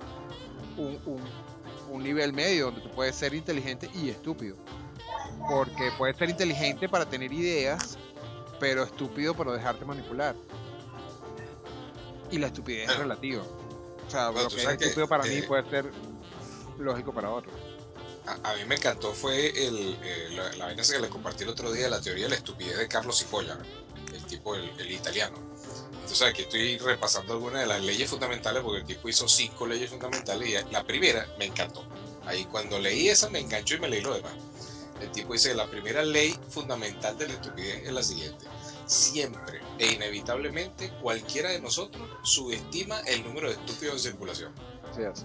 un, 0.77 0.99
un- 1.07 1.50
un 1.91 2.03
nivel 2.03 2.33
medio 2.33 2.67
donde 2.67 2.81
tú 2.81 2.91
puedes 2.91 3.17
ser 3.17 3.35
inteligente 3.35 3.91
y 3.95 4.11
estúpido, 4.11 4.57
porque 5.49 5.91
puedes 5.99 6.17
ser 6.17 6.31
inteligente 6.31 6.89
para 6.89 7.07
tener 7.07 7.33
ideas, 7.33 7.99
pero 8.59 8.83
estúpido 8.83 9.35
para 9.35 9.53
dejarte 9.53 9.85
manipular. 9.85 10.35
Y 12.31 12.39
la 12.39 12.47
estupidez 12.47 12.89
es 12.89 12.99
relativa. 12.99 13.43
O 13.43 14.11
sea, 14.11 14.31
lo 14.31 14.49
que 14.49 14.57
es 14.57 14.67
que, 14.67 14.85
estúpido 14.85 15.09
para 15.09 15.25
mí 15.25 15.37
eh, 15.37 15.43
puede 15.43 15.69
ser 15.69 15.91
lógico 16.79 17.13
para 17.13 17.31
otro. 17.31 17.51
A, 18.27 18.51
a 18.51 18.55
mí 18.55 18.65
me 18.67 18.77
encantó 18.77 19.13
fue 19.13 19.49
el, 19.49 19.97
eh, 20.03 20.29
la, 20.31 20.53
la 20.57 20.67
vaina 20.67 20.83
que 20.83 20.99
les 20.99 21.11
compartí 21.11 21.43
el 21.45 21.51
otro 21.51 21.73
día, 21.73 21.89
la 21.89 22.01
teoría 22.01 22.25
de 22.25 22.31
la 22.31 22.37
estupidez 22.37 22.79
de 22.79 22.87
Carlos 22.87 23.19
Cipolla, 23.19 23.59
el 24.13 24.25
tipo, 24.25 24.55
el, 24.55 24.71
el 24.79 24.93
italiano. 24.93 25.50
Entonces 26.11 26.29
aquí 26.29 26.43
estoy 26.43 26.77
repasando 26.79 27.35
algunas 27.35 27.61
de 27.61 27.69
las 27.69 27.81
leyes 27.83 28.11
fundamentales 28.11 28.65
porque 28.65 28.81
el 28.81 28.85
tipo 28.85 29.09
hizo 29.09 29.29
cinco 29.29 29.65
leyes 29.65 29.91
fundamentales 29.91 30.49
y 30.49 30.73
la 30.73 30.83
primera 30.83 31.25
me 31.39 31.45
encantó. 31.45 31.85
Ahí 32.27 32.47
cuando 32.47 32.81
leí 32.81 33.09
esa 33.09 33.31
me 33.31 33.39
enganchó 33.39 33.77
y 33.77 33.79
me 33.81 33.89
leí 33.89 34.01
lo 34.01 34.13
demás. 34.15 34.33
El 35.01 35.13
tipo 35.13 35.35
dice 35.35 35.51
que 35.51 35.55
la 35.55 35.69
primera 35.69 36.03
ley 36.03 36.37
fundamental 36.49 37.17
de 37.17 37.29
la 37.29 37.35
estupidez 37.35 37.85
es 37.87 37.93
la 37.93 38.03
siguiente. 38.03 38.45
Siempre 38.87 39.61
e 39.79 39.93
inevitablemente 39.93 40.91
cualquiera 41.01 41.51
de 41.51 41.61
nosotros 41.61 42.03
subestima 42.25 42.99
el 43.03 43.23
número 43.23 43.47
de 43.47 43.55
estúpidos 43.55 43.95
en 43.95 44.01
circulación. 44.13 44.53
Sí, 44.97 45.05
así. 45.05 45.25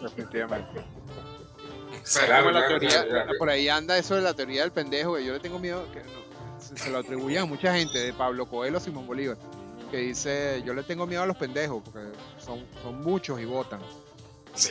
Definitivamente. 0.00 0.78
O 0.78 2.06
sea, 2.06 2.24
Claro, 2.24 2.44
Como 2.44 2.52
la 2.60 2.66
claro, 2.66 2.78
teoría- 2.78 3.04
claro, 3.04 3.08
claro. 3.24 3.38
por 3.40 3.50
ahí 3.50 3.68
anda 3.68 3.98
eso 3.98 4.14
de 4.14 4.22
la 4.22 4.32
teoría 4.32 4.60
del 4.62 4.70
pendejo, 4.70 5.16
que 5.16 5.24
yo 5.24 5.32
le 5.32 5.40
tengo 5.40 5.58
miedo, 5.58 5.90
que 5.90 6.04
no, 6.04 6.60
se, 6.60 6.76
se 6.84 6.88
lo 6.88 6.98
atribuyen 6.98 7.42
a 7.42 7.46
mucha 7.46 7.74
gente, 7.74 7.98
de 7.98 8.12
Pablo 8.12 8.46
Coelho 8.46 8.78
a 8.78 8.80
Simón 8.80 9.04
Bolívar, 9.04 9.36
que 9.90 9.96
dice, 9.98 10.62
yo 10.64 10.74
le 10.74 10.82
tengo 10.82 11.06
miedo 11.06 11.22
a 11.22 11.26
los 11.26 11.36
pendejos, 11.36 11.82
porque 11.84 12.06
son, 12.44 12.64
son 12.82 13.02
muchos 13.02 13.40
y 13.40 13.44
votan. 13.44 13.80
Sí, 14.54 14.70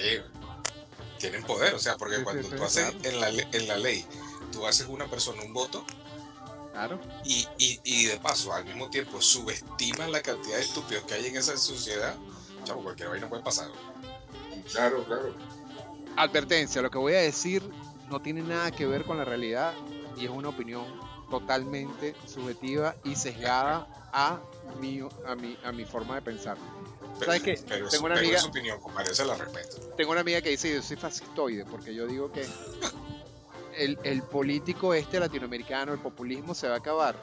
tienen 1.17 1.43
poder, 1.43 1.73
o 1.73 1.79
sea, 1.79 1.97
porque 1.97 2.17
Sí, 2.17 2.23
cuando 2.23 2.43
sí, 2.43 2.49
tú 2.55 2.63
haces 2.63 2.91
claro. 2.91 2.97
en 3.03 3.19
la, 3.21 3.29
en 3.51 3.67
la 3.67 3.77
ley, 3.77 4.05
tú 4.51 4.65
haces 4.67 4.87
una 4.87 5.07
persona 5.07 5.41
un 5.43 5.53
voto 5.53 5.83
Claro. 6.73 6.99
y, 7.25 7.47
y, 7.57 7.79
y 7.83 8.05
de 8.05 8.17
paso, 8.19 8.53
al 8.53 8.65
mismo 8.65 8.89
tiempo, 8.89 9.19
subestimas 9.21 10.09
la 10.09 10.21
cantidad 10.21 10.57
de 10.57 10.61
estúpidos 10.61 11.03
que 11.05 11.15
hay 11.15 11.25
en 11.27 11.37
esa 11.37 11.57
sociedad, 11.57 12.15
chavo, 12.65 12.83
cualquier 12.83 13.09
vaina 13.09 13.27
puede 13.27 13.41
pasar. 13.41 13.69
Claro, 14.71 15.03
claro. 15.05 15.33
Advertencia, 16.17 16.81
lo 16.81 16.91
que 16.91 16.97
voy 16.97 17.13
a 17.13 17.19
decir 17.19 17.63
no 18.09 18.21
tiene 18.21 18.41
nada 18.41 18.71
que 18.71 18.85
ver 18.85 19.05
con 19.05 19.17
la 19.17 19.25
realidad 19.25 19.73
y 20.17 20.25
es 20.25 20.31
una 20.31 20.49
opinión 20.49 20.85
totalmente 21.29 22.15
subjetiva 22.25 22.95
y 23.03 23.15
sesgada 23.15 23.87
a 24.13 24.39
mi, 24.79 25.01
a 25.25 25.35
mi, 25.35 25.57
a 25.63 25.71
mi 25.71 25.85
forma 25.85 26.15
de 26.15 26.21
pensar. 26.21 26.57
Pero, 27.19 27.25
¿Sabes 27.25 27.41
qué? 27.43 27.59
pero, 27.67 27.87
Tengo 27.89 28.05
una 28.05 28.15
pero 28.15 28.27
amiga- 28.27 28.45
opinión, 28.45 28.79
compadre, 28.79 29.11
la 29.25 29.35
respeto. 29.35 29.77
tengo 29.97 30.11
una 30.11 30.21
amiga 30.21 30.41
que 30.41 30.49
dice 30.49 30.73
yo 30.73 30.81
soy 30.83 30.97
fascistoide 30.97 31.65
porque 31.65 31.93
yo 31.95 32.05
digo 32.05 32.31
que 32.31 32.45
el, 33.77 33.97
el 34.03 34.21
político 34.23 34.93
este 34.93 35.19
latinoamericano, 35.19 35.93
el 35.93 35.99
populismo 35.99 36.53
se 36.53 36.67
va 36.67 36.75
a 36.75 36.77
acabar 36.77 37.15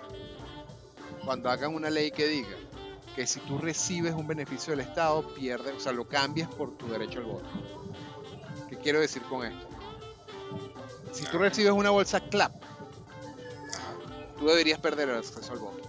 cuando 1.24 1.48
hagan 1.50 1.74
una 1.74 1.90
ley 1.90 2.10
que 2.10 2.26
diga 2.26 2.56
que 3.14 3.26
si 3.26 3.38
tú 3.40 3.58
recibes 3.58 4.12
un 4.14 4.26
beneficio 4.26 4.72
del 4.72 4.80
Estado, 4.80 5.22
pierdes, 5.34 5.74
o 5.76 5.80
sea, 5.80 5.92
lo 5.92 6.08
cambias 6.08 6.48
por 6.52 6.76
tu 6.76 6.88
derecho 6.88 7.20
al 7.20 7.26
voto. 7.26 7.48
¿Qué 8.68 8.76
quiero 8.76 8.98
decir 9.00 9.22
con 9.22 9.46
esto? 9.46 9.68
Si 11.12 11.24
tú 11.26 11.38
recibes 11.38 11.72
una 11.72 11.90
bolsa 11.90 12.18
CLAP, 12.18 12.52
tú 14.36 14.46
deberías 14.48 14.80
perder 14.80 15.08
el 15.10 15.18
acceso 15.18 15.52
al 15.52 15.60
voto. 15.60 15.83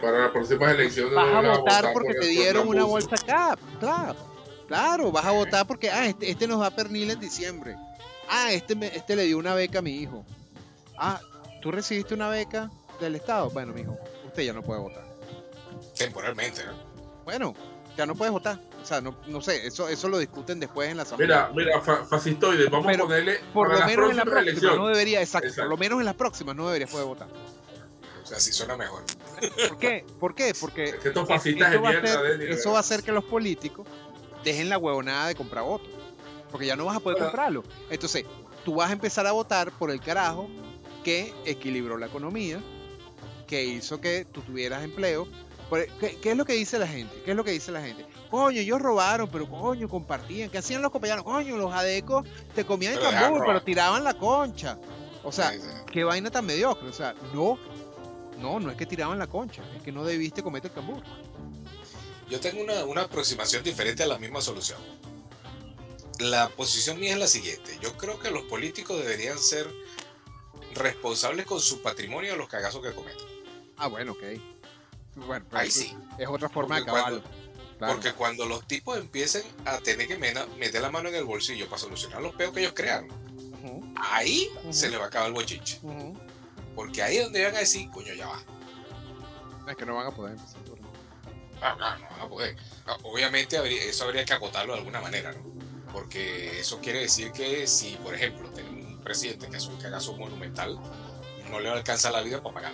Para 0.00 0.18
las 0.20 0.30
próximas 0.30 0.72
elecciones. 0.74 1.14
Vas 1.14 1.44
a 1.44 1.58
votar 1.58 1.84
por 1.84 1.92
porque 1.92 2.12
te 2.14 2.18
por 2.20 2.28
dieron 2.28 2.68
una 2.68 2.84
bolsa 2.84 3.16
CAP, 3.16 3.58
claro. 3.80 4.16
Claro, 4.68 5.12
vas 5.12 5.24
a 5.26 5.30
votar 5.32 5.66
porque, 5.66 5.90
ah, 5.90 6.06
este, 6.06 6.30
este 6.30 6.46
nos 6.46 6.60
va 6.60 6.66
a 6.68 6.70
pernil 6.74 7.10
en 7.10 7.20
diciembre. 7.20 7.76
Ah, 8.30 8.50
este, 8.52 8.74
me- 8.74 8.86
este 8.86 9.14
le 9.14 9.24
dio 9.24 9.36
una 9.38 9.54
beca 9.54 9.80
a 9.80 9.82
mi 9.82 9.92
hijo. 9.96 10.24
Ah, 10.96 11.20
¿tú 11.60 11.70
recibiste 11.70 12.14
una 12.14 12.28
beca 12.30 12.70
del 13.00 13.14
Estado? 13.16 13.50
Bueno, 13.50 13.72
mijo, 13.74 13.98
usted 14.26 14.42
ya 14.42 14.52
no 14.52 14.62
puede 14.62 14.80
votar. 14.80 15.04
temporalmente, 15.98 16.64
¿no? 16.64 16.72
Bueno, 17.24 17.54
ya 17.96 18.06
no 18.06 18.14
puedes 18.14 18.32
votar. 18.32 18.58
O 18.82 18.86
sea, 18.86 19.00
no, 19.00 19.16
no 19.28 19.40
sé, 19.40 19.66
eso, 19.66 19.88
eso 19.88 20.08
lo 20.08 20.18
discuten 20.18 20.58
después 20.60 20.90
en 20.90 20.96
la 20.96 21.04
asamblea. 21.04 21.48
Mira, 21.54 21.70
mira, 21.72 21.80
fa- 21.80 22.04
fascistoide, 22.04 22.68
vamos 22.68 22.86
Pero 22.86 23.04
a 23.04 23.06
ponerle. 23.06 23.40
por 23.52 23.68
lo 23.72 23.86
menos 23.86 24.10
en 24.10 24.16
la 24.16 24.24
próximas 24.24 24.54
próxima 24.60 24.76
no 24.76 24.88
debería, 24.88 25.20
exacto, 25.20 25.44
por 25.46 25.50
Exacto. 25.50 25.70
lo 25.70 25.76
menos 25.76 25.98
en 26.00 26.04
las 26.06 26.14
próximas 26.14 26.56
no 26.56 26.66
deberías 26.66 26.90
poder 26.90 27.06
votar. 27.06 27.28
O 28.24 28.26
sea, 28.26 28.40
sí 28.40 28.52
suena 28.52 28.76
mejor. 28.76 29.02
¿Por 29.68 29.78
qué? 29.78 30.04
¿Por 30.18 30.34
qué? 30.34 30.54
Porque 30.58 30.84
Es 30.84 30.94
que 30.96 31.10
de 31.10 31.20
va, 31.20 31.34
hacer, 31.36 32.42
eso 32.50 32.70
va 32.72 32.78
a 32.78 32.80
hacer 32.80 33.02
que 33.02 33.12
los 33.12 33.24
políticos 33.24 33.86
dejen 34.42 34.68
la 34.70 34.78
huevonada 34.78 35.28
de 35.28 35.34
comprar 35.34 35.62
votos. 35.64 35.88
Porque 36.50 36.66
ya 36.66 36.74
no 36.76 36.86
vas 36.86 36.96
a 36.96 37.00
poder 37.00 37.16
Bueno. 37.18 37.30
comprarlo. 37.30 37.64
Entonces, 37.90 38.24
tú 38.64 38.76
vas 38.76 38.88
a 38.88 38.92
empezar 38.94 39.26
a 39.26 39.32
votar 39.32 39.70
por 39.72 39.90
el 39.90 40.00
carajo 40.00 40.48
que 41.04 41.34
equilibró 41.44 41.98
la 41.98 42.06
economía, 42.06 42.60
que 43.46 43.62
hizo 43.64 44.00
que 44.00 44.24
tú 44.24 44.40
tuvieras 44.40 44.82
empleo. 44.84 45.28
Por- 45.68 45.86
¿Qué, 45.98 46.16
qué 46.20 46.30
es 46.30 46.36
lo 46.36 46.44
que 46.46 46.54
dice 46.54 46.78
la 46.78 46.86
gente? 46.86 47.20
¿Qué 47.24 47.32
es 47.32 47.36
lo 47.36 47.44
que 47.44 47.50
dice 47.50 47.72
la 47.72 47.82
gente? 47.82 48.06
Coño, 48.30 48.58
ellos 48.60 48.80
robaron, 48.80 49.28
pero 49.28 49.46
coño, 49.48 49.88
compartían. 49.88 50.48
¿Qué 50.48 50.58
hacían 50.58 50.80
los 50.80 50.90
compañeros? 50.90 51.24
Coño, 51.24 51.56
los 51.58 51.72
adecos 51.74 52.26
te 52.54 52.64
comían 52.64 52.94
el 52.94 53.00
cambur, 53.00 53.42
pero 53.46 53.62
tiraban 53.62 54.02
la 54.02 54.14
concha. 54.14 54.78
O 55.22 55.32
sea, 55.32 55.50
Sí, 55.52 55.60
sí. 55.60 55.68
qué 55.92 56.04
vaina 56.04 56.30
tan 56.30 56.44
mediocre. 56.46 56.88
O 56.88 56.92
sea, 56.92 57.14
no, 57.32 57.58
no, 58.38 58.60
no 58.60 58.70
es 58.70 58.76
que 58.76 58.86
tiraban 58.86 59.18
la 59.18 59.26
concha, 59.26 59.62
es 59.76 59.82
que 59.82 59.92
no 59.92 60.04
debiste 60.04 60.42
cometer 60.42 60.70
el 60.70 60.74
cambur. 60.74 61.02
Yo 62.28 62.40
tengo 62.40 62.62
una, 62.62 62.84
una 62.84 63.02
aproximación 63.02 63.62
diferente 63.62 64.02
a 64.02 64.06
la 64.06 64.18
misma 64.18 64.40
solución. 64.40 64.78
La 66.20 66.48
posición 66.48 66.98
mía 67.00 67.12
es 67.12 67.18
la 67.18 67.26
siguiente. 67.26 67.78
Yo 67.82 67.96
creo 67.96 68.18
que 68.18 68.30
los 68.30 68.44
políticos 68.44 68.98
deberían 68.98 69.38
ser 69.38 69.68
responsables 70.74 71.46
con 71.46 71.60
su 71.60 71.82
patrimonio 71.82 72.32
de 72.32 72.38
los 72.38 72.48
cagazos 72.48 72.82
que 72.82 72.92
cometen. 72.92 73.26
Ah, 73.76 73.88
bueno, 73.88 74.12
ok. 74.12 74.22
Bueno, 75.16 75.44
pero 75.48 75.60
Ahí 75.62 75.70
sí. 75.70 75.96
es 76.18 76.28
otra 76.28 76.48
forma 76.48 76.76
Porque 76.76 76.90
de 76.90 76.96
acabarlo. 76.98 77.22
Claro. 77.78 77.94
Porque 77.94 78.12
cuando 78.12 78.46
los 78.46 78.66
tipos 78.66 78.96
empiecen 78.98 79.42
a 79.64 79.78
tener 79.78 80.06
que 80.08 80.16
mena- 80.16 80.46
meter 80.58 80.80
la 80.80 80.90
mano 80.90 81.08
en 81.08 81.16
el 81.16 81.24
bolsillo 81.24 81.66
para 81.68 81.78
solucionar 81.78 82.22
los 82.22 82.34
peos 82.34 82.52
que 82.54 82.60
ellos 82.60 82.72
crearon, 82.74 83.10
Ujú, 83.10 83.92
ahí 83.96 84.48
se 84.70 84.88
les 84.90 84.98
va 84.98 85.04
a 85.04 85.06
acabar 85.08 85.28
el 85.28 85.34
bochinche. 85.34 85.80
Porque 86.74 87.02
ahí 87.02 87.18
es 87.18 87.24
donde 87.24 87.44
van 87.44 87.56
a 87.56 87.60
decir, 87.60 87.90
coño, 87.90 88.14
ya 88.14 88.26
va. 88.26 88.42
Es 89.68 89.76
que 89.76 89.86
no 89.86 89.94
van 89.94 90.06
a 90.06 90.10
poder 90.10 90.34
empezar 90.34 90.60
por 90.62 90.78
ahí. 90.78 90.84
Ah, 91.62 91.76
no, 91.78 91.98
no 91.98 92.10
van 92.10 92.20
a 92.20 92.28
poder. 92.28 92.56
Ah, 92.86 92.96
Obviamente 93.04 93.56
eso 93.88 94.04
habría 94.04 94.24
que 94.24 94.32
acotarlo 94.32 94.74
de 94.74 94.80
alguna 94.80 95.00
manera, 95.00 95.32
¿no? 95.32 95.42
Porque 95.92 96.60
eso 96.60 96.80
quiere 96.80 97.00
decir 97.00 97.32
que 97.32 97.66
si, 97.66 97.96
por 97.96 98.14
ejemplo, 98.14 98.50
tenemos 98.50 98.92
un 98.94 99.00
presidente 99.00 99.48
que 99.48 99.56
hace 99.56 99.68
un 99.68 99.80
cagazo 99.80 100.16
monumental, 100.16 100.78
no 101.50 101.60
le 101.60 101.70
alcanza 101.70 102.10
la 102.10 102.20
vida 102.20 102.42
para 102.42 102.54
pagar. 102.54 102.72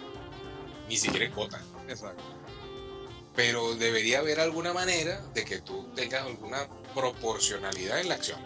Ni 0.89 0.97
siquiera 0.97 1.27
en 1.27 1.33
cuota. 1.33 1.61
Exacto. 1.87 2.23
Pero 3.37 3.75
debería 3.75 4.21
haber 4.21 4.41
alguna 4.41 4.73
manera 4.73 5.21
de 5.35 5.45
que 5.45 5.61
tú 5.61 5.89
tengas 5.95 6.23
alguna 6.23 6.67
proporcionalidad 6.95 8.01
en 8.01 8.09
la 8.09 8.15
acción. 8.15 8.41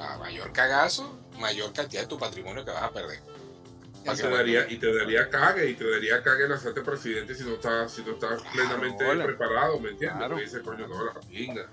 A 0.00 0.18
mayor 0.18 0.52
cagazo, 0.52 1.18
mayor 1.38 1.72
cantidad 1.72 2.02
de 2.02 2.08
tu 2.08 2.18
patrimonio 2.18 2.64
que 2.64 2.70
vas 2.70 2.84
a 2.84 2.92
perder. 2.92 3.20
Y 4.04 4.08
que 4.10 4.22
te, 4.22 4.28
daría, 4.30 4.66
y 4.70 4.78
te 4.78 4.94
daría 4.96 5.28
cague, 5.28 5.68
y 5.70 5.74
te 5.74 5.90
daría 5.90 6.22
cague 6.22 6.44
el 6.44 6.52
hacerte 6.52 6.80
presidente 6.82 7.34
si 7.34 7.44
no 7.44 7.54
estás, 7.54 7.92
si 7.92 8.02
no 8.02 8.12
estás 8.12 8.40
plenamente 8.52 9.04
hola. 9.04 9.24
preparado, 9.24 9.78
¿me 9.80 9.90
entiendes? 9.90 10.18
Claro. 10.18 10.36
Te 10.36 10.42
dice, 10.42 10.60
coño, 10.62 10.86
no, 10.88 11.04
la 11.04 11.20
pinga. 11.20 11.66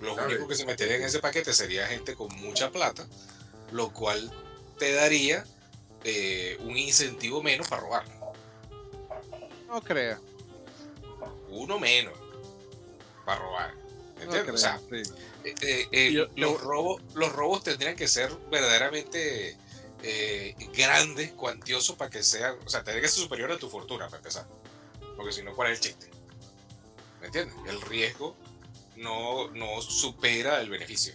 Los 0.00 0.14
¿sabes? 0.16 0.30
únicos 0.30 0.48
que 0.48 0.54
se 0.54 0.64
meterían 0.64 1.00
en 1.02 1.06
ese 1.08 1.18
paquete 1.18 1.52
sería 1.52 1.86
gente 1.86 2.14
con 2.14 2.28
mucha 2.36 2.70
plata, 2.70 3.06
lo 3.72 3.92
cual 3.92 4.30
te 4.78 4.92
daría 4.94 5.44
eh, 6.04 6.56
un 6.60 6.76
incentivo 6.78 7.42
menos 7.42 7.68
para 7.68 7.82
robar. 7.82 8.04
No 9.68 9.82
crea. 9.82 10.18
Uno 11.50 11.78
menos 11.78 12.14
para 13.26 13.40
robar. 13.40 13.74
No 13.74 14.22
¿Entiendes? 14.22 14.54
o 14.54 14.58
sea, 14.58 14.78
sí. 14.78 15.02
eh, 15.44 15.54
eh, 15.62 15.88
eh, 15.92 16.12
Yo- 16.12 16.28
los, 16.36 16.52
yo- 16.52 16.58
robos, 16.58 17.02
los 17.14 17.32
robos 17.32 17.62
tendrían 17.62 17.96
que 17.96 18.08
ser 18.08 18.30
verdaderamente 18.50 19.56
eh, 20.02 20.54
grandes, 20.74 21.32
cuantiosos, 21.32 21.96
para 21.96 22.10
que 22.10 22.22
sean, 22.22 22.56
o 22.64 22.68
sea, 22.68 22.82
tendría 22.82 23.02
que 23.02 23.08
ser 23.08 23.22
superior 23.22 23.50
a 23.52 23.58
tu 23.58 23.68
fortuna, 23.68 24.06
para 24.06 24.18
empezar. 24.18 24.46
Porque 25.16 25.32
si 25.32 25.42
no, 25.42 25.54
¿cuál 25.54 25.70
es 25.72 25.78
el 25.78 25.84
chiste? 25.84 26.10
¿Me 27.20 27.26
entiendes? 27.26 27.54
El 27.66 27.80
riesgo 27.82 28.36
no, 28.96 29.50
no 29.50 29.80
supera 29.82 30.60
el 30.60 30.70
beneficio. 30.70 31.14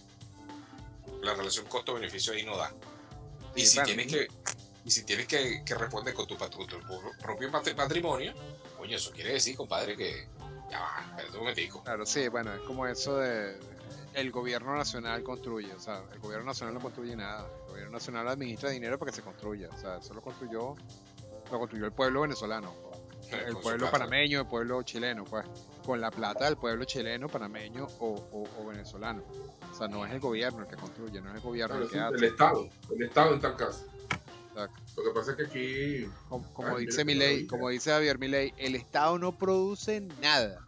La 1.21 1.33
relación 1.33 1.65
costo-beneficio 1.65 2.33
ahí 2.33 2.43
no 2.43 2.55
da. 2.57 2.71
Y 3.55 3.65
si 3.65 3.81
tienes 3.83 4.07
que 4.07 4.27
y 4.83 4.91
si 4.91 5.03
tienes 5.03 5.25
que, 5.25 5.63
que 5.65 5.73
responder 5.73 6.13
con 6.13 6.27
tu, 6.27 6.37
con 6.37 6.67
tu 6.67 6.79
propio 7.19 7.51
patri- 7.51 7.73
patrimonio, 7.73 8.35
coño, 8.77 8.97
eso 8.97 9.09
quiere 9.09 9.33
decir, 9.33 9.55
compadre, 9.55 9.97
que 9.97 10.27
ya 10.69 10.79
va, 10.79 11.05
espérate 11.09 11.31
un 11.33 11.39
momentico. 11.39 11.83
Claro, 11.83 12.05
sí, 12.05 12.27
bueno, 12.27 12.53
es 12.53 12.61
como 12.61 12.85
eso 12.85 13.17
de 13.17 13.57
el 14.15 14.31
gobierno 14.31 14.75
nacional 14.75 15.23
construye, 15.23 15.73
o 15.73 15.79
sea, 15.79 16.03
el 16.13 16.19
gobierno 16.19 16.45
nacional 16.45 16.73
no 16.73 16.79
construye 16.79 17.15
nada, 17.15 17.47
el 17.65 17.69
gobierno 17.69 17.91
nacional 17.91 18.27
administra 18.27 18.69
dinero 18.69 18.97
para 18.97 19.11
que 19.11 19.15
se 19.17 19.21
construya, 19.21 19.69
o 19.73 19.77
sea, 19.77 19.97
eso 19.97 20.13
lo 20.13 20.21
construyó, 20.21 20.75
lo 21.51 21.59
construyó 21.59 21.85
el 21.85 21.91
pueblo 21.91 22.21
venezolano, 22.21 22.73
el 23.31 23.43
Con 23.45 23.51
su 23.53 23.61
pueblo 23.61 23.91
panameño, 23.91 24.41
el 24.41 24.47
pueblo 24.47 24.81
chileno, 24.83 25.23
pues, 25.25 25.45
con 25.85 25.99
la 25.99 26.11
plata 26.11 26.45
del 26.45 26.57
pueblo 26.57 26.85
chileno, 26.85 27.27
panameño 27.27 27.87
o, 27.99 28.07
o- 28.31 28.61
o 28.61 28.65
venezolano. 28.67 29.23
O 29.71 29.75
sea, 29.75 29.87
no 29.87 30.05
es 30.05 30.11
el 30.13 30.19
gobierno 30.19 30.61
el 30.61 30.67
que 30.67 30.75
construye, 30.75 31.19
no 31.21 31.29
es 31.29 31.35
el 31.35 31.41
gobierno 31.41 31.75
Claro, 31.75 31.85
el 31.85 31.91
que 31.91 31.99
hace. 31.99 32.15
el 32.15 32.23
Estado, 32.31 32.69
el 32.95 33.03
Estado 33.03 33.33
en 33.33 33.41
tal 33.41 33.55
caso. 33.57 33.85
Exacto. 34.49 34.81
Lo 34.95 35.03
que 35.03 35.09
pasa 35.19 35.31
es 35.31 35.37
que 35.37 35.43
aquí 35.43 36.09
Como, 36.29 36.53
como 36.53 36.77
dice 36.77 37.03
maravilla. 37.03 37.47
como 37.49 37.69
dice 37.69 37.91
Javier 37.91 38.17
Milei, 38.17 38.53
el 38.57 38.75
Estado 38.75 39.17
no 39.19 39.37
produce 39.37 39.99
nada. 40.21 40.65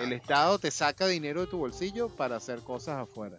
El 0.00 0.12
Estado 0.12 0.58
te 0.58 0.70
saca 0.70 1.06
dinero 1.06 1.42
de 1.42 1.46
tu 1.48 1.58
bolsillo 1.58 2.08
para 2.08 2.36
hacer 2.36 2.60
cosas 2.60 2.96
afuera. 2.96 3.38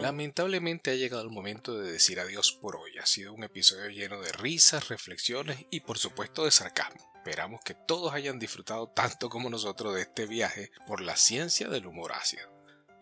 Lamentablemente 0.00 0.90
ha 0.90 0.94
llegado 0.94 1.22
el 1.22 1.30
momento 1.30 1.76
de 1.76 1.90
decir 1.90 2.20
adiós 2.20 2.52
por 2.52 2.76
hoy. 2.76 2.98
Ha 2.98 3.06
sido 3.06 3.32
un 3.32 3.44
episodio 3.44 3.88
lleno 3.88 4.20
de 4.20 4.30
risas, 4.32 4.88
reflexiones 4.88 5.66
y 5.70 5.80
por 5.80 5.98
supuesto 5.98 6.44
de 6.44 6.50
sarcasmo. 6.50 7.00
Esperamos 7.16 7.62
que 7.64 7.74
todos 7.74 8.12
hayan 8.12 8.38
disfrutado 8.38 8.88
tanto 8.88 9.28
como 9.28 9.50
nosotros 9.50 9.94
de 9.94 10.02
este 10.02 10.26
viaje 10.26 10.70
por 10.86 11.00
la 11.00 11.16
ciencia 11.16 11.68
del 11.68 11.86
humor 11.86 12.12
ácido. 12.12 12.48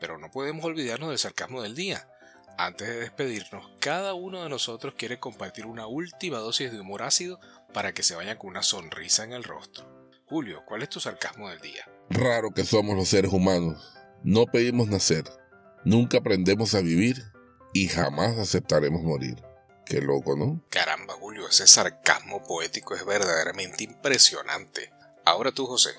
Pero 0.01 0.19
no 0.19 0.31
podemos 0.31 0.65
olvidarnos 0.65 1.11
del 1.11 1.19
sarcasmo 1.19 1.63
del 1.63 1.75
día. 1.75 2.09
Antes 2.59 2.89
de 2.89 3.01
despedirnos, 3.01 3.71
cada 3.81 4.15
uno 4.15 4.43
de 4.43 4.49
nosotros 4.49 4.95
quiere 4.97 5.19
compartir 5.19 5.67
una 5.67 5.87
última 5.87 6.39
dosis 6.39 6.73
de 6.73 6.81
humor 6.81 7.03
ácido 7.03 7.39
para 7.75 7.93
que 7.93 8.03
se 8.03 8.15
vayan 8.15 8.39
con 8.39 8.51
una 8.51 8.63
sonrisa 8.63 9.25
en 9.25 9.33
el 9.33 9.45
rostro. 9.45 10.06
Julio, 10.29 10.65
¿cuál 10.67 10.83
es 10.83 10.89
tu 10.89 10.99
sarcasmo 10.99 11.49
del 11.49 11.61
día? 11.61 11.89
Raro 12.11 12.51
que 12.51 12.65
somos 12.65 12.97
los 12.97 13.09
seres 13.09 13.33
humanos. 13.33 13.95
No 14.25 14.47
pedimos 14.47 14.89
nacer, 14.89 15.23
nunca 15.85 16.19
aprendemos 16.19 16.75
a 16.75 16.81
vivir 16.81 17.23
y 17.73 17.87
jamás 17.87 18.37
aceptaremos 18.37 19.03
morir. 19.03 19.37
Qué 19.85 20.01
loco, 20.01 20.37
¿no? 20.37 20.65
Caramba, 20.69 21.15
Julio, 21.15 21.47
ese 21.49 21.69
sarcasmo 21.69 22.43
poético 22.43 22.97
es 22.97 23.07
verdaderamente 23.07 23.85
impresionante. 23.85 24.91
Ahora 25.25 25.53
tú, 25.53 25.65
José, 25.67 25.91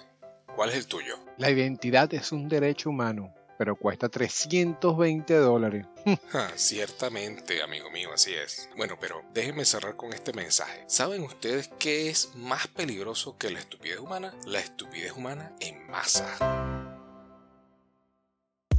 ¿cuál 0.57 0.71
es 0.71 0.75
el 0.75 0.87
tuyo? 0.87 1.17
La 1.37 1.49
identidad 1.49 2.13
es 2.13 2.33
un 2.33 2.49
derecho 2.49 2.89
humano, 2.89 3.33
pero 3.57 3.75
cuesta 3.75 4.09
320 4.09 5.33
dólares. 5.35 5.85
Ja, 6.31 6.51
ciertamente, 6.55 7.61
amigo 7.61 7.89
mío, 7.91 8.09
así 8.13 8.33
es. 8.33 8.69
Bueno, 8.77 8.97
pero 8.99 9.23
déjenme 9.33 9.65
cerrar 9.65 9.95
con 9.95 10.13
este 10.13 10.33
mensaje. 10.33 10.83
¿Saben 10.87 11.23
ustedes 11.23 11.69
qué 11.79 12.09
es 12.09 12.31
más 12.35 12.67
peligroso 12.67 13.37
que 13.37 13.49
la 13.49 13.59
estupidez 13.59 13.99
humana? 13.99 14.33
La 14.45 14.59
estupidez 14.59 15.13
humana 15.13 15.53
en 15.59 15.89
masa. 15.89 16.37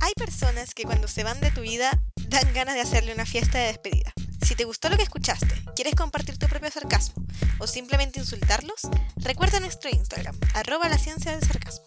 Hay 0.01 0.13
personas 0.15 0.75
que 0.75 0.85
cuando 0.85 1.09
se 1.09 1.25
van 1.25 1.41
de 1.41 1.51
tu 1.51 1.61
vida 1.63 1.91
dan 2.29 2.53
ganas 2.55 2.75
de 2.75 2.81
hacerle 2.81 3.13
una 3.13 3.27
fiesta 3.27 3.59
de 3.59 3.67
despedida. 3.67 4.13
Si 4.47 4.55
te 4.55 4.65
gustó 4.65 4.89
lo 4.89 4.97
que 4.97 5.03
escuchaste, 5.03 5.55
quieres 5.75 5.95
compartir 5.95 6.39
tu 6.39 6.47
propio 6.47 6.71
sarcasmo 6.71 7.25
o 7.59 7.67
simplemente 7.67 8.21
insultarlos, 8.21 8.81
recuerda 9.17 9.61
nuestro 9.61 9.91
Instagram, 9.91 10.39
arroba 10.55 10.89
la 10.89 10.99
ciencia 10.99 11.33
del 11.33 11.47
sarcasmo. 11.47 11.85